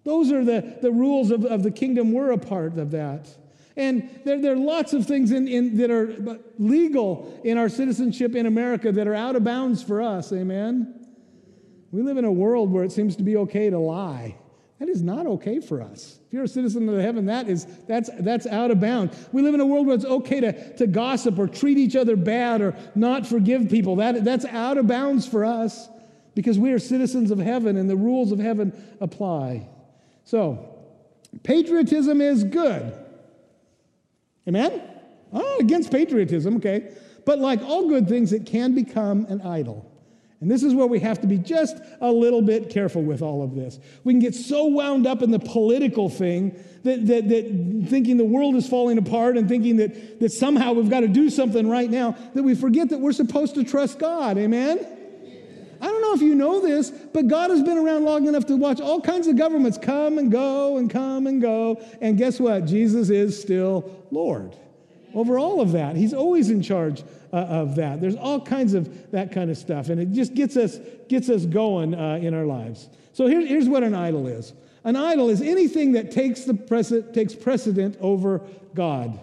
Those 0.06 0.32
are 0.32 0.44
the, 0.44 0.78
the 0.82 0.92
rules 0.92 1.30
of, 1.30 1.46
of 1.46 1.62
the 1.62 1.72
kingdom. 1.72 2.13
We're 2.13 2.32
a 2.32 2.38
part 2.38 2.78
of 2.78 2.92
that. 2.92 3.30
And 3.76 4.10
there, 4.26 4.42
there 4.42 4.54
are 4.54 4.58
lots 4.58 4.94
of 4.94 5.06
things 5.06 5.32
in, 5.32 5.48
in, 5.48 5.78
that 5.78 5.92
are 5.92 6.39
legal 6.58 7.39
in 7.44 7.58
our 7.58 7.70
citizenship 7.70 8.36
in 8.36 8.46
America 8.46 8.92
that 8.92 9.08
are 9.08 9.15
out 9.15 9.36
of 9.36 9.44
bounds 9.44 9.84
for 9.84 10.02
us. 10.02 10.34
Amen? 10.34 11.08
We 11.92 12.02
live 12.02 12.18
in 12.18 12.26
a 12.26 12.32
world 12.32 12.72
where 12.72 12.84
it 12.84 12.92
seems 12.92 13.15
to 13.18 13.24
be 13.24 13.38
okay 13.38 13.70
to 13.70 13.80
lie. 13.80 14.36
That 14.80 14.88
is 14.88 15.02
not 15.02 15.28
okay 15.28 15.60
for 15.60 15.82
us. 15.82 16.20
If 16.28 16.34
you're 16.34 16.46
a 16.46 16.48
citizen 16.48 16.88
of 16.88 17.02
heaven, 17.02 17.26
that 17.26 17.50
is 17.50 17.65
that's 17.86 18.10
that's 18.20 18.48
out 18.48 18.72
of 18.72 18.80
bounds. 18.80 19.28
We 19.34 19.42
live 19.42 19.54
in 19.54 19.60
a 19.60 19.65
world 19.65 19.88
where 19.88 19.96
it's 19.96 20.06
okay 20.06 20.39
to, 20.39 20.78
to 20.78 20.88
gossip 20.88 21.38
or 21.38 21.48
treat 21.48 21.78
each 21.78 21.98
other 21.98 22.15
bad 22.15 22.62
or 22.62 22.76
not 22.96 23.28
forgive 23.28 23.70
people. 23.70 23.98
That, 23.98 24.24
that's 24.24 24.46
out 24.46 24.78
of 24.78 24.88
bounds 24.88 25.28
for 25.28 25.44
us 25.44 25.89
because 26.34 26.58
we 26.58 26.72
are 26.72 26.80
citizens 26.80 27.30
of 27.30 27.39
heaven 27.39 27.76
and 27.76 27.89
the 27.89 27.98
rules 27.98 28.32
of 28.32 28.39
heaven 28.39 28.72
apply. 29.02 29.68
So, 30.24 30.78
patriotism 31.44 32.22
is 32.22 32.46
good. 32.46 32.94
Amen? 34.48 34.82
Oh, 35.34 35.58
against 35.60 35.92
patriotism, 35.92 36.56
okay. 36.58 36.94
But 37.26 37.39
like 37.39 37.62
all 37.63 37.89
good 37.89 38.08
things, 38.08 38.32
it 38.32 38.46
can 38.46 38.74
become 38.74 39.26
an 39.26 39.42
idol. 39.42 39.88
And 40.41 40.49
this 40.49 40.63
is 40.63 40.73
where 40.73 40.88
we 40.88 40.99
have 40.99 41.19
to 41.21 41.28
be 41.28 41.38
just 41.38 41.78
a 41.99 42.10
little 42.10 42.41
bit 42.41 42.69
careful 42.69 43.02
with 43.02 43.21
all 43.21 43.43
of 43.43 43.56
this. 43.56 43.78
We 44.06 44.13
can 44.13 44.21
get 44.21 44.34
so 44.34 44.65
wound 44.65 45.06
up 45.06 45.21
in 45.21 45.32
the 45.32 45.39
political 45.39 46.10
thing 46.10 46.58
that, 46.84 47.06
that, 47.08 47.28
that 47.28 47.88
thinking 47.89 48.15
the 48.15 48.23
world 48.23 48.56
is 48.56 48.67
falling 48.67 48.97
apart 48.97 49.38
and 49.38 49.49
thinking 49.49 49.78
that, 49.78 50.21
that 50.21 50.32
somehow 50.32 50.73
we've 50.73 50.89
got 50.89 51.02
to 51.02 51.10
do 51.10 51.30
something 51.30 51.69
right 51.69 51.89
now 51.89 52.15
that 52.36 52.43
we 52.43 52.56
forget 52.56 52.89
that 52.89 52.99
we're 52.99 53.12
supposed 53.12 53.56
to 53.56 53.65
trust 53.65 53.99
God. 53.99 54.38
Amen? 54.38 54.80
I 55.82 55.86
don't 55.86 56.02
know 56.02 56.13
if 56.13 56.21
you 56.21 56.36
know 56.36 56.62
this, 56.62 56.89
but 56.89 57.28
God 57.28 57.49
has 57.52 57.62
been 57.62 57.78
around 57.78 58.06
long 58.06 58.28
enough 58.28 58.45
to 58.47 58.56
watch 58.56 58.80
all 58.80 59.02
kinds 59.02 59.28
of 59.28 59.38
governments 59.38 59.78
come 59.78 60.17
and 60.17 60.32
go 60.32 60.78
and 60.78 60.89
come 60.89 61.28
and 61.28 61.41
go. 61.41 61.82
And 61.99 62.17
guess 62.17 62.39
what? 62.39 62.65
Jesus 62.65 63.10
is 63.10 63.39
still 63.39 64.06
Lord 64.10 64.56
over 65.13 65.38
all 65.38 65.62
of 65.62 65.72
that. 65.74 65.95
He's 65.95 66.13
always 66.13 66.50
in 66.50 66.62
charge 66.62 67.04
uh, 67.32 67.38
of 67.38 67.76
that. 67.76 68.02
There's 68.02 68.15
all 68.15 68.41
kinds 68.41 68.74
of 68.74 69.12
that 69.12 69.32
kind 69.32 69.50
of 69.50 69.58
stuff, 69.58 69.89
and 69.89 70.00
it 70.00 70.12
just 70.12 70.34
gets 70.34 70.58
us 70.58 70.80
gets 71.08 71.30
us 71.30 71.45
going 71.45 71.95
uh, 71.95 72.19
in 72.22 72.34
our 72.34 72.45
lives. 72.45 72.89
So 73.13 73.28
here, 73.28 73.45
here's 73.45 73.67
what 73.67 73.84
an 73.84 73.93
idol 73.93 74.28
is. 74.28 74.54
An 74.84 74.95
idol 74.95 75.30
is 75.30 75.41
anything 75.41 75.93
that 75.93 76.12
takes 76.12 76.45
the 76.45 76.54
precedent, 76.54 77.13
takes 77.13 77.36
precedent 77.36 77.98
over 78.00 78.41
God, 78.74 79.19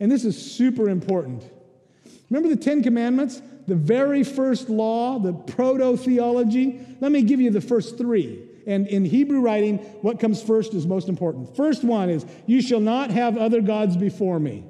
and 0.00 0.10
this 0.10 0.24
is 0.24 0.40
super 0.40 0.88
important. 0.88 1.44
Remember 2.30 2.48
the 2.48 2.62
Ten 2.62 2.82
Commandments, 2.82 3.42
the 3.66 3.74
very 3.74 4.24
first 4.24 4.68
law, 4.70 5.18
the 5.18 5.32
proto 5.32 5.96
theology. 5.96 6.80
Let 7.00 7.12
me 7.12 7.22
give 7.22 7.40
you 7.40 7.50
the 7.50 7.60
first 7.60 7.98
three. 7.98 8.48
And 8.66 8.86
in 8.86 9.04
Hebrew 9.04 9.40
writing, 9.40 9.78
what 10.02 10.20
comes 10.20 10.42
first 10.42 10.74
is 10.74 10.86
most 10.86 11.08
important. 11.08 11.56
First 11.56 11.84
one 11.84 12.08
is, 12.08 12.24
You 12.46 12.62
shall 12.62 12.80
not 12.80 13.10
have 13.10 13.36
other 13.36 13.60
gods 13.60 13.96
before 13.96 14.38
me. 14.38 14.64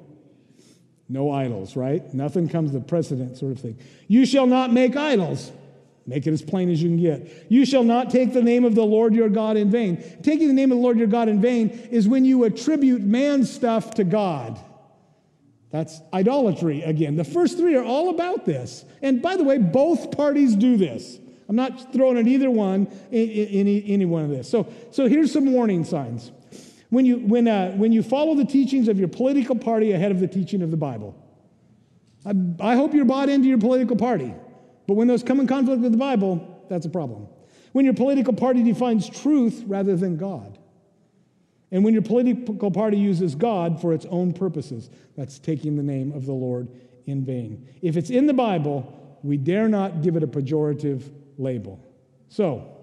No 1.12 1.31
idols, 1.31 1.77
right? 1.77 2.03
Nothing 2.14 2.48
comes 2.48 2.72
to 2.72 2.81
precedent, 2.81 3.37
sort 3.37 3.53
of 3.53 3.61
thing. 3.61 3.79
You 4.09 4.25
shall 4.25 4.46
not 4.46 4.72
make 4.72 4.96
idols. 4.96 5.53
Make 6.07 6.27
it 6.27 6.33
as 6.33 6.40
plain 6.40 6.70
as 6.70 6.83
you 6.83 6.88
can 6.88 6.96
get. 6.96 7.46
You 7.51 7.66
shall 7.66 7.85
not 7.85 8.09
take 8.09 8.33
the 8.33 8.42
name 8.42 8.64
of 8.64 8.75
the 8.75 8.83
Lord 8.83 9.14
your 9.14 9.29
God 9.29 9.59
in 9.59 9.70
vain. 9.70 10.03
Taking 10.22 10.48
the 10.48 10.55
name 10.55 10.72
of 10.72 10.79
the 10.79 10.83
Lord 10.83 10.96
your 10.96 11.09
God 11.09 11.29
in 11.29 11.38
vain 11.38 11.68
is 11.90 12.09
when 12.09 12.25
you 12.25 12.44
attribute 12.44 13.03
man 13.03 13.44
stuff 13.44 13.92
to 13.94 14.05
God. 14.05 14.59
That's 15.70 16.01
idolatry 16.14 16.81
again. 16.83 17.16
The 17.16 17.25
first 17.25 17.59
three 17.59 17.77
are 17.77 17.85
all 17.85 18.09
about 18.09 18.46
this. 18.46 18.87
And 19.03 19.20
by 19.20 19.37
the 19.37 19.44
way, 19.44 19.59
both 19.59 20.16
parties 20.16 20.57
do 20.57 20.79
this. 20.79 21.18
I'm 21.46 21.57
not 21.57 21.92
throwing 21.92 22.16
at 22.16 22.27
either 22.27 22.51
one 22.51 22.87
in 23.11 23.68
any 23.68 24.07
one 24.07 24.25
of 24.25 24.31
this. 24.31 24.48
So, 24.48 24.66
so 24.90 25.07
here's 25.09 25.31
some 25.31 25.53
warning 25.53 25.85
signs 25.85 26.33
when 26.92 27.07
you, 27.07 27.16
when, 27.20 27.48
uh, 27.48 27.72
when 27.72 27.90
you 27.90 28.02
follow 28.02 28.35
the 28.35 28.44
teachings 28.44 28.87
of 28.87 28.98
your 28.98 29.09
political 29.09 29.57
party 29.57 29.92
ahead 29.92 30.11
of 30.11 30.20
the 30.20 30.28
teaching 30.28 30.61
of 30.61 30.70
the 30.70 30.76
Bible. 30.76 31.16
I, 32.26 32.35
I 32.61 32.74
hope 32.74 32.92
you're 32.92 33.07
bought 33.07 33.31
into 33.31 33.48
your 33.48 33.57
political 33.57 33.96
party, 33.96 34.35
but 34.87 34.92
when 34.92 35.09
those 35.09 35.22
come 35.22 35.40
in 35.40 35.46
conflict 35.46 35.81
with 35.81 35.92
the 35.92 35.98
Bible, 35.98 36.66
that's 36.68 36.85
a 36.85 36.90
problem. 36.90 37.28
When 37.72 37.87
your 37.87 37.94
political 37.94 38.35
party 38.35 38.62
defines 38.62 39.09
truth 39.09 39.64
rather 39.66 39.96
than 39.96 40.18
God. 40.18 40.59
And 41.70 41.83
when 41.83 41.94
your 41.94 42.02
political 42.02 42.70
party 42.70 42.98
uses 42.98 43.35
God 43.35 43.81
for 43.81 43.94
its 43.94 44.05
own 44.11 44.35
purposes, 44.35 44.90
that's 45.16 45.38
taking 45.38 45.76
the 45.76 45.83
name 45.83 46.12
of 46.12 46.26
the 46.26 46.35
Lord 46.35 46.68
in 47.07 47.24
vain. 47.24 47.66
If 47.81 47.96
it's 47.96 48.11
in 48.11 48.26
the 48.26 48.35
Bible, 48.35 49.18
we 49.22 49.38
dare 49.38 49.66
not 49.66 50.02
give 50.02 50.16
it 50.16 50.22
a 50.22 50.26
pejorative 50.26 51.11
label. 51.38 51.83
So, 52.28 52.82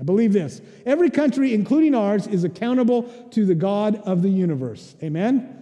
I 0.00 0.02
believe 0.02 0.32
this. 0.32 0.62
Every 0.86 1.10
country, 1.10 1.52
including 1.52 1.94
ours, 1.94 2.26
is 2.26 2.44
accountable 2.44 3.02
to 3.32 3.44
the 3.44 3.54
God 3.54 3.96
of 4.06 4.22
the 4.22 4.30
universe. 4.30 4.96
Amen? 5.02 5.56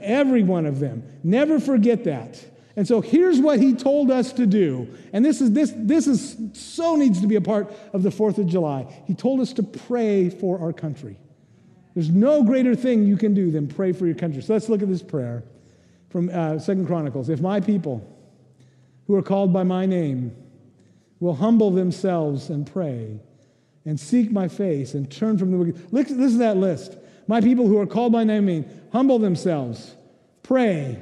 Every 0.00 0.42
one 0.42 0.66
of 0.66 0.80
them. 0.80 1.04
Never 1.22 1.60
forget 1.60 2.04
that. 2.04 2.44
And 2.74 2.86
so 2.86 3.00
here's 3.00 3.40
what 3.40 3.60
he 3.60 3.74
told 3.74 4.10
us 4.10 4.32
to 4.34 4.46
do. 4.46 4.92
And 5.12 5.24
this 5.24 5.40
is 5.40 5.52
this 5.52 5.72
this 5.74 6.06
is 6.06 6.36
so 6.52 6.96
needs 6.96 7.20
to 7.22 7.26
be 7.26 7.36
a 7.36 7.40
part 7.40 7.72
of 7.94 8.02
the 8.02 8.10
4th 8.10 8.38
of 8.38 8.46
July. 8.46 9.02
He 9.06 9.14
told 9.14 9.40
us 9.40 9.52
to 9.54 9.62
pray 9.62 10.28
for 10.28 10.58
our 10.58 10.72
country. 10.72 11.16
There's 11.94 12.10
no 12.10 12.42
greater 12.42 12.74
thing 12.74 13.06
you 13.06 13.16
can 13.16 13.32
do 13.32 13.50
than 13.50 13.68
pray 13.68 13.92
for 13.92 14.04
your 14.04 14.16
country. 14.16 14.42
So 14.42 14.52
let's 14.52 14.68
look 14.68 14.82
at 14.82 14.88
this 14.88 15.02
prayer 15.02 15.44
from 16.10 16.28
uh, 16.28 16.58
Second 16.58 16.86
Chronicles. 16.86 17.30
If 17.30 17.40
my 17.40 17.60
people 17.60 18.06
who 19.06 19.14
are 19.14 19.22
called 19.22 19.52
by 19.52 19.62
my 19.62 19.86
name 19.86 20.36
will 21.20 21.36
humble 21.36 21.70
themselves 21.70 22.50
and 22.50 22.70
pray 22.70 23.20
and 23.86 23.98
seek 23.98 24.32
my 24.32 24.48
face 24.48 24.94
and 24.94 25.10
turn 25.10 25.38
from 25.38 25.52
the 25.52 25.56
wicked. 25.56 25.92
Listen 25.92 26.18
to 26.18 26.38
that 26.38 26.56
list. 26.56 26.96
My 27.28 27.40
people 27.40 27.66
who 27.66 27.78
are 27.78 27.86
called 27.86 28.12
by 28.12 28.24
name 28.24 28.68
humble 28.92 29.18
themselves, 29.18 29.94
pray, 30.42 31.00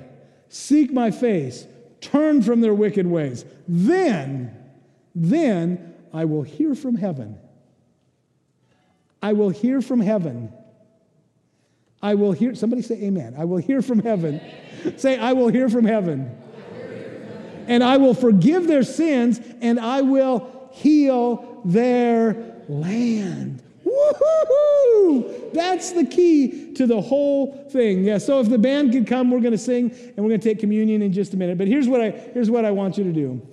seek 0.49 0.93
my 0.93 1.11
face, 1.11 1.67
turn 2.01 2.43
from 2.43 2.61
their 2.61 2.75
wicked 2.75 3.07
ways. 3.07 3.45
Then, 3.67 4.55
then 5.15 5.95
I 6.13 6.27
will 6.27 6.43
hear 6.43 6.75
from 6.75 6.95
heaven. 6.97 7.39
I 9.23 9.33
will 9.33 9.51
hear 9.51 9.81
from 9.81 10.01
heaven. 10.01 10.53
I 12.03 12.15
will 12.15 12.33
hear, 12.33 12.55
somebody 12.55 12.83
say 12.83 12.97
amen. 13.03 13.35
I 13.39 13.47
will 13.47 13.57
hear 13.57 13.81
from 13.81 14.01
heaven. 14.01 14.41
say, 14.99 15.19
I 15.19 15.33
will 15.33 15.49
hear 15.49 15.71
from 15.71 15.87
heaven. 15.87 16.31
And 17.67 17.83
I 17.83 17.97
will 17.97 18.13
forgive 18.13 18.67
their 18.67 18.83
sins 18.83 19.41
and 19.63 19.81
I 19.81 20.03
will 20.03 20.69
heal 20.73 21.63
their 21.65 22.54
land. 22.69 23.63
Woohoo! 23.85 25.53
That's 25.53 25.93
the 25.93 26.05
key 26.05 26.73
to 26.75 26.87
the 26.87 27.01
whole 27.01 27.69
thing. 27.71 28.05
Yeah, 28.05 28.19
so 28.19 28.41
if 28.41 28.49
the 28.49 28.59
band 28.59 28.93
could 28.93 29.07
come, 29.07 29.31
we're 29.31 29.41
going 29.41 29.53
to 29.53 29.59
sing 29.59 29.91
and 29.91 30.17
we're 30.17 30.31
going 30.31 30.41
to 30.41 30.49
take 30.49 30.59
communion 30.59 31.03
in 31.03 31.13
just 31.13 31.35
a 31.35 31.37
minute. 31.37 31.59
But 31.59 31.69
here's 31.69 31.87
what 31.87 32.01
I 32.01 32.11
here's 32.11 32.51
what 32.51 32.65
I 32.65 32.71
want 32.71 32.99
you 32.99 33.05
to 33.05 33.13
do. 33.13 33.47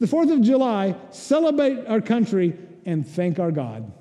The 0.00 0.06
4th 0.06 0.32
of 0.32 0.40
July, 0.40 0.96
celebrate 1.10 1.86
our 1.86 2.00
country 2.00 2.56
and 2.86 3.06
thank 3.06 3.38
our 3.38 3.52
God. 3.52 3.92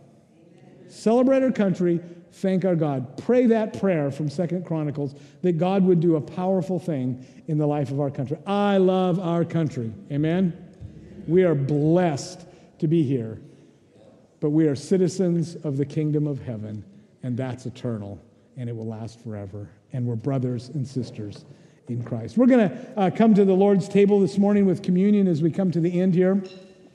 Celebrate 0.88 1.44
our 1.44 1.52
country, 1.52 2.00
thank 2.32 2.66
our 2.66 2.76
God. 2.76 3.18
Pray 3.18 3.46
that 3.48 3.80
prayer 3.80 4.10
from 4.10 4.30
Second 4.30 4.66
Chronicles 4.66 5.14
that 5.42 5.58
God 5.58 5.84
would 5.84 6.00
do 6.00 6.16
a 6.16 6.22
powerful 6.22 6.80
thing 6.80 7.26
in 7.48 7.58
the 7.58 7.68
life 7.68 7.92
of 7.92 8.00
our 8.00 8.10
country. 8.10 8.38
I 8.48 8.78
love 8.78 9.20
our 9.20 9.44
country. 9.44 9.94
Amen. 10.12 10.54
We 11.28 11.44
are 11.44 11.54
blessed 11.54 12.46
to 12.80 12.88
be 12.88 13.04
here. 13.04 13.40
But 14.40 14.52
we 14.52 14.68
are 14.68 14.76
citizens 14.76 15.56
of 15.64 15.78
the 15.78 15.86
kingdom 15.86 16.28
of 16.28 16.42
heaven, 16.42 16.84
and 17.24 17.36
that's 17.36 17.66
eternal, 17.66 18.20
and 18.58 18.70
it 18.70 18.76
will 18.76 18.88
last 18.88 19.22
forever. 19.22 19.70
And 19.92 20.06
we're 20.06 20.16
brothers 20.16 20.70
and 20.70 20.88
sisters 20.88 21.46
in 21.88 22.04
Christ. 22.04 22.38
We're 22.38 22.46
going 22.46 22.70
to 22.70 22.94
uh, 22.98 23.10
come 23.10 23.34
to 23.34 23.44
the 23.44 23.54
Lord's 23.54 23.90
table 23.90 24.20
this 24.20 24.38
morning 24.38 24.66
with 24.66 24.82
communion 24.84 25.28
as 25.28 25.42
we 25.42 25.52
come 25.52 25.72
to 25.72 25.80
the 25.80 26.00
end 26.00 26.14
here. 26.14 26.42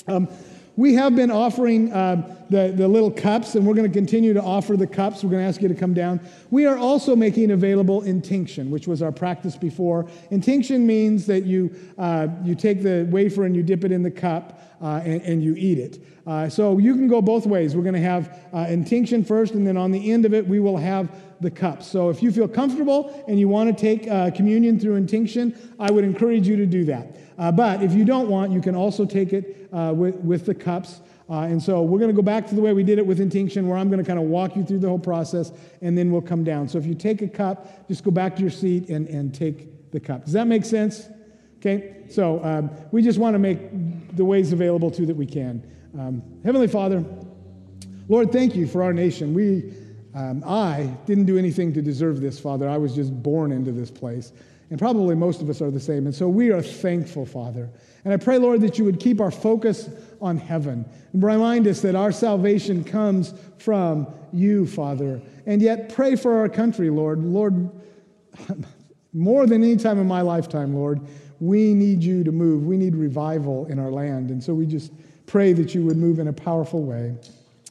Um, 0.06 0.28
we 0.76 0.94
have 0.94 1.14
been 1.14 1.30
offering 1.30 1.92
uh, 1.92 2.43
the, 2.50 2.72
the 2.76 2.86
little 2.86 3.10
cups, 3.10 3.54
and 3.54 3.66
we're 3.66 3.74
going 3.74 3.90
to 3.90 3.92
continue 3.92 4.32
to 4.34 4.42
offer 4.42 4.76
the 4.76 4.86
cups. 4.86 5.24
We're 5.24 5.30
going 5.30 5.42
to 5.42 5.48
ask 5.48 5.62
you 5.62 5.68
to 5.68 5.74
come 5.74 5.94
down. 5.94 6.20
We 6.50 6.66
are 6.66 6.76
also 6.76 7.16
making 7.16 7.50
available 7.50 8.02
intinction, 8.02 8.70
which 8.70 8.86
was 8.86 9.02
our 9.02 9.12
practice 9.12 9.56
before. 9.56 10.08
Intinction 10.30 10.86
means 10.86 11.26
that 11.26 11.44
you, 11.44 11.74
uh, 11.98 12.28
you 12.42 12.54
take 12.54 12.82
the 12.82 13.06
wafer 13.10 13.44
and 13.44 13.56
you 13.56 13.62
dip 13.62 13.84
it 13.84 13.92
in 13.92 14.02
the 14.02 14.10
cup 14.10 14.60
uh, 14.82 15.00
and, 15.04 15.22
and, 15.22 15.42
you 15.42 15.54
eat 15.56 15.78
it. 15.78 16.04
Uh, 16.26 16.48
so 16.48 16.78
you 16.78 16.94
can 16.94 17.08
go 17.08 17.22
both 17.22 17.46
ways. 17.46 17.74
We're 17.74 17.82
going 17.82 17.94
to 17.94 18.00
have 18.00 18.38
uh, 18.52 18.66
intinction 18.68 19.24
first, 19.24 19.54
and 19.54 19.66
then 19.66 19.76
on 19.76 19.90
the 19.90 20.12
end 20.12 20.24
of 20.24 20.34
it, 20.34 20.46
we 20.46 20.60
will 20.60 20.76
have 20.76 21.08
the 21.40 21.50
cups. 21.50 21.86
So 21.86 22.10
if 22.10 22.22
you 22.22 22.30
feel 22.30 22.48
comfortable 22.48 23.24
and 23.26 23.38
you 23.38 23.48
want 23.48 23.74
to 23.74 23.80
take 23.80 24.10
uh, 24.10 24.30
communion 24.30 24.78
through 24.78 24.96
intinction, 24.96 25.56
I 25.78 25.90
would 25.90 26.04
encourage 26.04 26.46
you 26.46 26.56
to 26.56 26.66
do 26.66 26.84
that. 26.86 27.16
Uh, 27.38 27.50
but 27.50 27.82
if 27.82 27.92
you 27.92 28.04
don't 28.04 28.28
want, 28.28 28.52
you 28.52 28.60
can 28.60 28.74
also 28.74 29.04
take 29.04 29.32
it 29.32 29.68
with, 29.72 30.16
with 30.16 30.46
the 30.46 30.54
cups. 30.54 31.00
Uh, 31.28 31.40
and 31.40 31.62
so 31.62 31.82
we're 31.82 31.98
going 31.98 32.10
to 32.10 32.16
go 32.16 32.22
back 32.22 32.46
to 32.46 32.54
the 32.54 32.60
way 32.60 32.72
we 32.72 32.84
did 32.84 32.98
it 32.98 33.06
with 33.06 33.18
intinction, 33.18 33.66
where 33.66 33.78
I'm 33.78 33.88
going 33.88 33.98
to 33.98 34.06
kind 34.06 34.18
of 34.18 34.26
walk 34.26 34.56
you 34.56 34.64
through 34.64 34.80
the 34.80 34.88
whole 34.88 34.98
process, 34.98 35.52
and 35.80 35.96
then 35.96 36.12
we'll 36.12 36.20
come 36.20 36.44
down. 36.44 36.68
So 36.68 36.76
if 36.78 36.84
you 36.84 36.94
take 36.94 37.22
a 37.22 37.28
cup, 37.28 37.88
just 37.88 38.04
go 38.04 38.10
back 38.10 38.36
to 38.36 38.42
your 38.42 38.50
seat 38.50 38.90
and, 38.90 39.08
and 39.08 39.34
take 39.34 39.90
the 39.90 40.00
cup. 40.00 40.24
Does 40.24 40.34
that 40.34 40.46
make 40.46 40.64
sense? 40.64 41.08
Okay? 41.58 42.04
So 42.10 42.44
um, 42.44 42.70
we 42.92 43.00
just 43.00 43.18
want 43.18 43.34
to 43.34 43.38
make 43.38 44.14
the 44.16 44.24
ways 44.24 44.52
available 44.52 44.90
to 44.90 45.06
that 45.06 45.16
we 45.16 45.26
can. 45.26 45.66
Um, 45.98 46.22
Heavenly 46.44 46.68
Father, 46.68 47.02
Lord, 48.08 48.30
thank 48.30 48.54
you 48.54 48.66
for 48.66 48.82
our 48.82 48.92
nation. 48.92 49.32
We, 49.32 49.72
um, 50.14 50.44
I 50.46 50.94
didn't 51.06 51.24
do 51.24 51.38
anything 51.38 51.72
to 51.72 51.80
deserve 51.80 52.20
this, 52.20 52.38
Father. 52.38 52.68
I 52.68 52.76
was 52.76 52.94
just 52.94 53.22
born 53.22 53.50
into 53.50 53.72
this 53.72 53.90
place. 53.90 54.32
And 54.70 54.78
probably 54.78 55.14
most 55.14 55.40
of 55.40 55.48
us 55.48 55.62
are 55.62 55.70
the 55.70 55.80
same. 55.80 56.06
And 56.06 56.14
so 56.14 56.28
we 56.28 56.50
are 56.50 56.62
thankful, 56.62 57.24
Father. 57.24 57.70
And 58.04 58.12
I 58.12 58.16
pray, 58.16 58.38
Lord, 58.38 58.60
that 58.62 58.78
you 58.78 58.84
would 58.84 59.00
keep 59.00 59.20
our 59.20 59.30
focus 59.30 59.88
on 60.24 60.38
heaven 60.38 60.84
remind 61.12 61.66
us 61.66 61.80
that 61.82 61.94
our 61.94 62.10
salvation 62.10 62.82
comes 62.82 63.34
from 63.58 64.06
you, 64.32 64.66
Father. 64.66 65.20
And 65.46 65.62
yet 65.62 65.94
pray 65.94 66.16
for 66.16 66.38
our 66.38 66.48
country, 66.48 66.90
Lord. 66.90 67.22
Lord, 67.22 67.70
more 69.12 69.46
than 69.46 69.62
any 69.62 69.76
time 69.76 70.00
in 70.00 70.08
my 70.08 70.22
lifetime, 70.22 70.74
Lord, 70.74 71.00
we 71.40 71.74
need 71.74 72.02
you 72.02 72.24
to 72.24 72.32
move. 72.32 72.64
We 72.64 72.76
need 72.76 72.96
revival 72.96 73.66
in 73.66 73.78
our 73.78 73.90
land. 73.90 74.30
And 74.30 74.42
so 74.42 74.54
we 74.54 74.66
just 74.66 74.92
pray 75.26 75.52
that 75.52 75.74
you 75.74 75.84
would 75.84 75.96
move 75.96 76.18
in 76.18 76.28
a 76.28 76.32
powerful 76.32 76.82
way. 76.82 77.14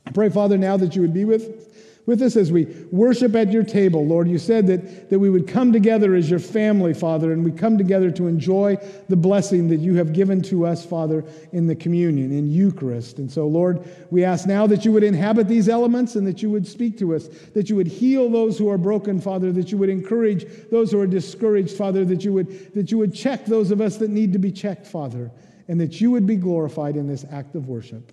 I 0.06 0.12
pray, 0.12 0.30
Father, 0.30 0.58
now 0.58 0.78
that 0.78 0.96
you 0.96 1.02
would 1.02 1.14
be 1.14 1.26
with 1.26 1.73
with 2.06 2.22
us 2.22 2.36
as 2.36 2.52
we 2.52 2.66
worship 2.92 3.36
at 3.36 3.52
your 3.52 3.64
table, 3.64 4.06
Lord. 4.06 4.28
You 4.28 4.38
said 4.38 4.68
that, 4.68 5.10
that 5.10 5.20
we 5.20 5.30
would 5.30 5.48
come 5.48 5.72
together 5.72 6.16
as 6.16 6.30
your 6.30 6.40
family, 6.40 6.94
Father, 6.94 7.32
and 7.32 7.46
we 7.46 7.52
come 7.52 7.78
together 7.78 8.12
to 8.12 8.28
enjoy 8.28 8.78
the 9.08 9.16
blessing 9.16 9.70
that 9.70 9.80
you 9.80 9.96
have 9.96 10.12
given 10.12 10.42
to 10.44 10.66
us, 10.66 10.86
Father, 10.86 11.24
in 11.54 11.68
the 11.68 11.76
communion, 11.76 12.32
in 12.32 12.50
Eucharist. 12.50 13.20
And 13.20 13.32
so, 13.32 13.48
Lord, 13.48 13.88
we 14.12 14.24
ask 14.24 14.48
now 14.48 14.68
that 14.68 14.84
you 14.84 14.92
would 14.92 15.04
inhabit 15.04 15.48
these 15.48 15.70
elements 15.70 16.16
and 16.16 16.28
that 16.28 16.42
you 16.42 16.50
would 16.50 16.68
speak 16.68 16.98
to 17.00 17.16
us, 17.16 17.30
that 17.54 17.70
you 17.70 17.76
would 17.76 17.88
heal 17.88 18.30
those 18.30 18.58
who 18.58 18.70
are 18.70 18.78
broken, 18.78 19.22
Father, 19.22 19.52
that 19.54 19.72
you 19.72 19.78
would 19.78 19.90
encourage 19.90 20.46
those 20.70 20.92
who 20.92 21.00
are 21.00 21.08
discouraged, 21.08 21.78
Father, 21.78 22.04
that 22.06 22.24
you 22.24 22.34
would, 22.34 22.74
that 22.74 22.92
you 22.92 22.98
would 22.98 23.14
check 23.14 23.46
those 23.46 23.72
of 23.72 23.80
us 23.80 23.98
that 23.98 24.10
need 24.10 24.34
to 24.34 24.40
be 24.40 24.52
checked, 24.52 24.86
Father, 24.86 25.32
and 25.70 25.80
that 25.80 26.02
you 26.02 26.12
would 26.12 26.28
be 26.28 26.36
glorified 26.36 26.98
in 26.98 27.08
this 27.08 27.26
act 27.32 27.56
of 27.56 27.70
worship. 27.70 28.12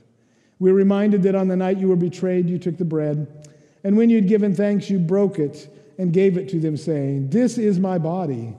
We're 0.60 0.74
reminded 0.74 1.22
that 1.22 1.34
on 1.34 1.48
the 1.48 1.56
night 1.56 1.78
you 1.78 1.88
were 1.88 1.96
betrayed, 1.96 2.48
you 2.48 2.58
took 2.58 2.76
the 2.76 2.84
bread. 2.84 3.49
And 3.84 3.96
when 3.96 4.10
you'd 4.10 4.28
given 4.28 4.54
thanks, 4.54 4.90
you 4.90 4.98
broke 4.98 5.38
it 5.38 5.68
and 5.98 6.12
gave 6.12 6.36
it 6.36 6.48
to 6.50 6.60
them, 6.60 6.76
saying, 6.76 7.30
This 7.30 7.58
is 7.58 7.78
my 7.78 7.98
body, 7.98 8.56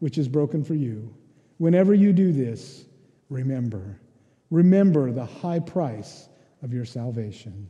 which 0.00 0.18
is 0.18 0.28
broken 0.28 0.64
for 0.64 0.74
you. 0.74 1.14
Whenever 1.58 1.94
you 1.94 2.12
do 2.12 2.32
this, 2.32 2.84
remember. 3.28 4.00
Remember 4.50 5.12
the 5.12 5.24
high 5.24 5.60
price 5.60 6.28
of 6.62 6.72
your 6.72 6.84
salvation. 6.84 7.68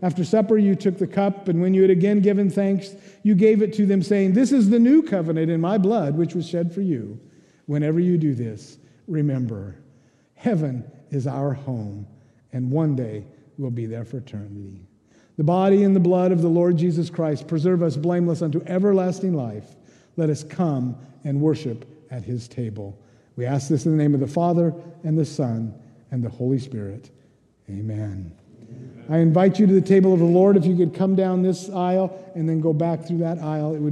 After 0.00 0.24
supper, 0.24 0.56
you 0.56 0.76
took 0.76 0.96
the 0.96 1.06
cup, 1.06 1.48
and 1.48 1.60
when 1.60 1.74
you 1.74 1.82
had 1.82 1.90
again 1.90 2.20
given 2.20 2.48
thanks, 2.48 2.94
you 3.22 3.34
gave 3.34 3.62
it 3.62 3.72
to 3.74 3.86
them, 3.86 4.02
saying, 4.02 4.32
This 4.32 4.52
is 4.52 4.70
the 4.70 4.78
new 4.78 5.02
covenant 5.02 5.50
in 5.50 5.60
my 5.60 5.78
blood, 5.78 6.16
which 6.16 6.34
was 6.34 6.48
shed 6.48 6.72
for 6.72 6.82
you. 6.82 7.18
Whenever 7.66 8.00
you 8.00 8.16
do 8.16 8.34
this, 8.34 8.78
remember. 9.06 9.76
Heaven 10.34 10.90
is 11.10 11.26
our 11.26 11.52
home, 11.52 12.06
and 12.52 12.70
one 12.70 12.94
day 12.94 13.26
we'll 13.56 13.70
be 13.70 13.86
there 13.86 14.04
for 14.04 14.18
eternity 14.18 14.87
the 15.38 15.44
body 15.44 15.84
and 15.84 15.94
the 15.96 16.00
blood 16.00 16.32
of 16.32 16.42
the 16.42 16.48
Lord 16.48 16.76
Jesus 16.76 17.08
Christ 17.08 17.46
preserve 17.46 17.82
us 17.82 17.96
blameless 17.96 18.42
unto 18.42 18.60
everlasting 18.66 19.34
life. 19.34 19.76
Let 20.16 20.30
us 20.30 20.42
come 20.42 20.98
and 21.24 21.40
worship 21.40 21.86
at 22.10 22.24
his 22.24 22.48
table. 22.48 22.98
We 23.36 23.46
ask 23.46 23.68
this 23.68 23.86
in 23.86 23.96
the 23.96 24.02
name 24.02 24.14
of 24.14 24.20
the 24.20 24.26
Father 24.26 24.74
and 25.04 25.16
the 25.16 25.24
Son 25.24 25.72
and 26.10 26.24
the 26.24 26.28
Holy 26.28 26.58
Spirit. 26.58 27.10
Amen. 27.70 28.32
I 29.08 29.18
invite 29.18 29.60
you 29.60 29.66
to 29.68 29.72
the 29.72 29.80
table 29.80 30.12
of 30.12 30.18
the 30.18 30.24
Lord. 30.24 30.56
If 30.56 30.66
you 30.66 30.76
could 30.76 30.92
come 30.92 31.14
down 31.14 31.42
this 31.42 31.70
aisle 31.70 32.18
and 32.34 32.48
then 32.48 32.60
go 32.60 32.72
back 32.72 33.06
through 33.06 33.18
that 33.18 33.38
aisle, 33.38 33.76
it 33.76 33.78
would 33.78 33.86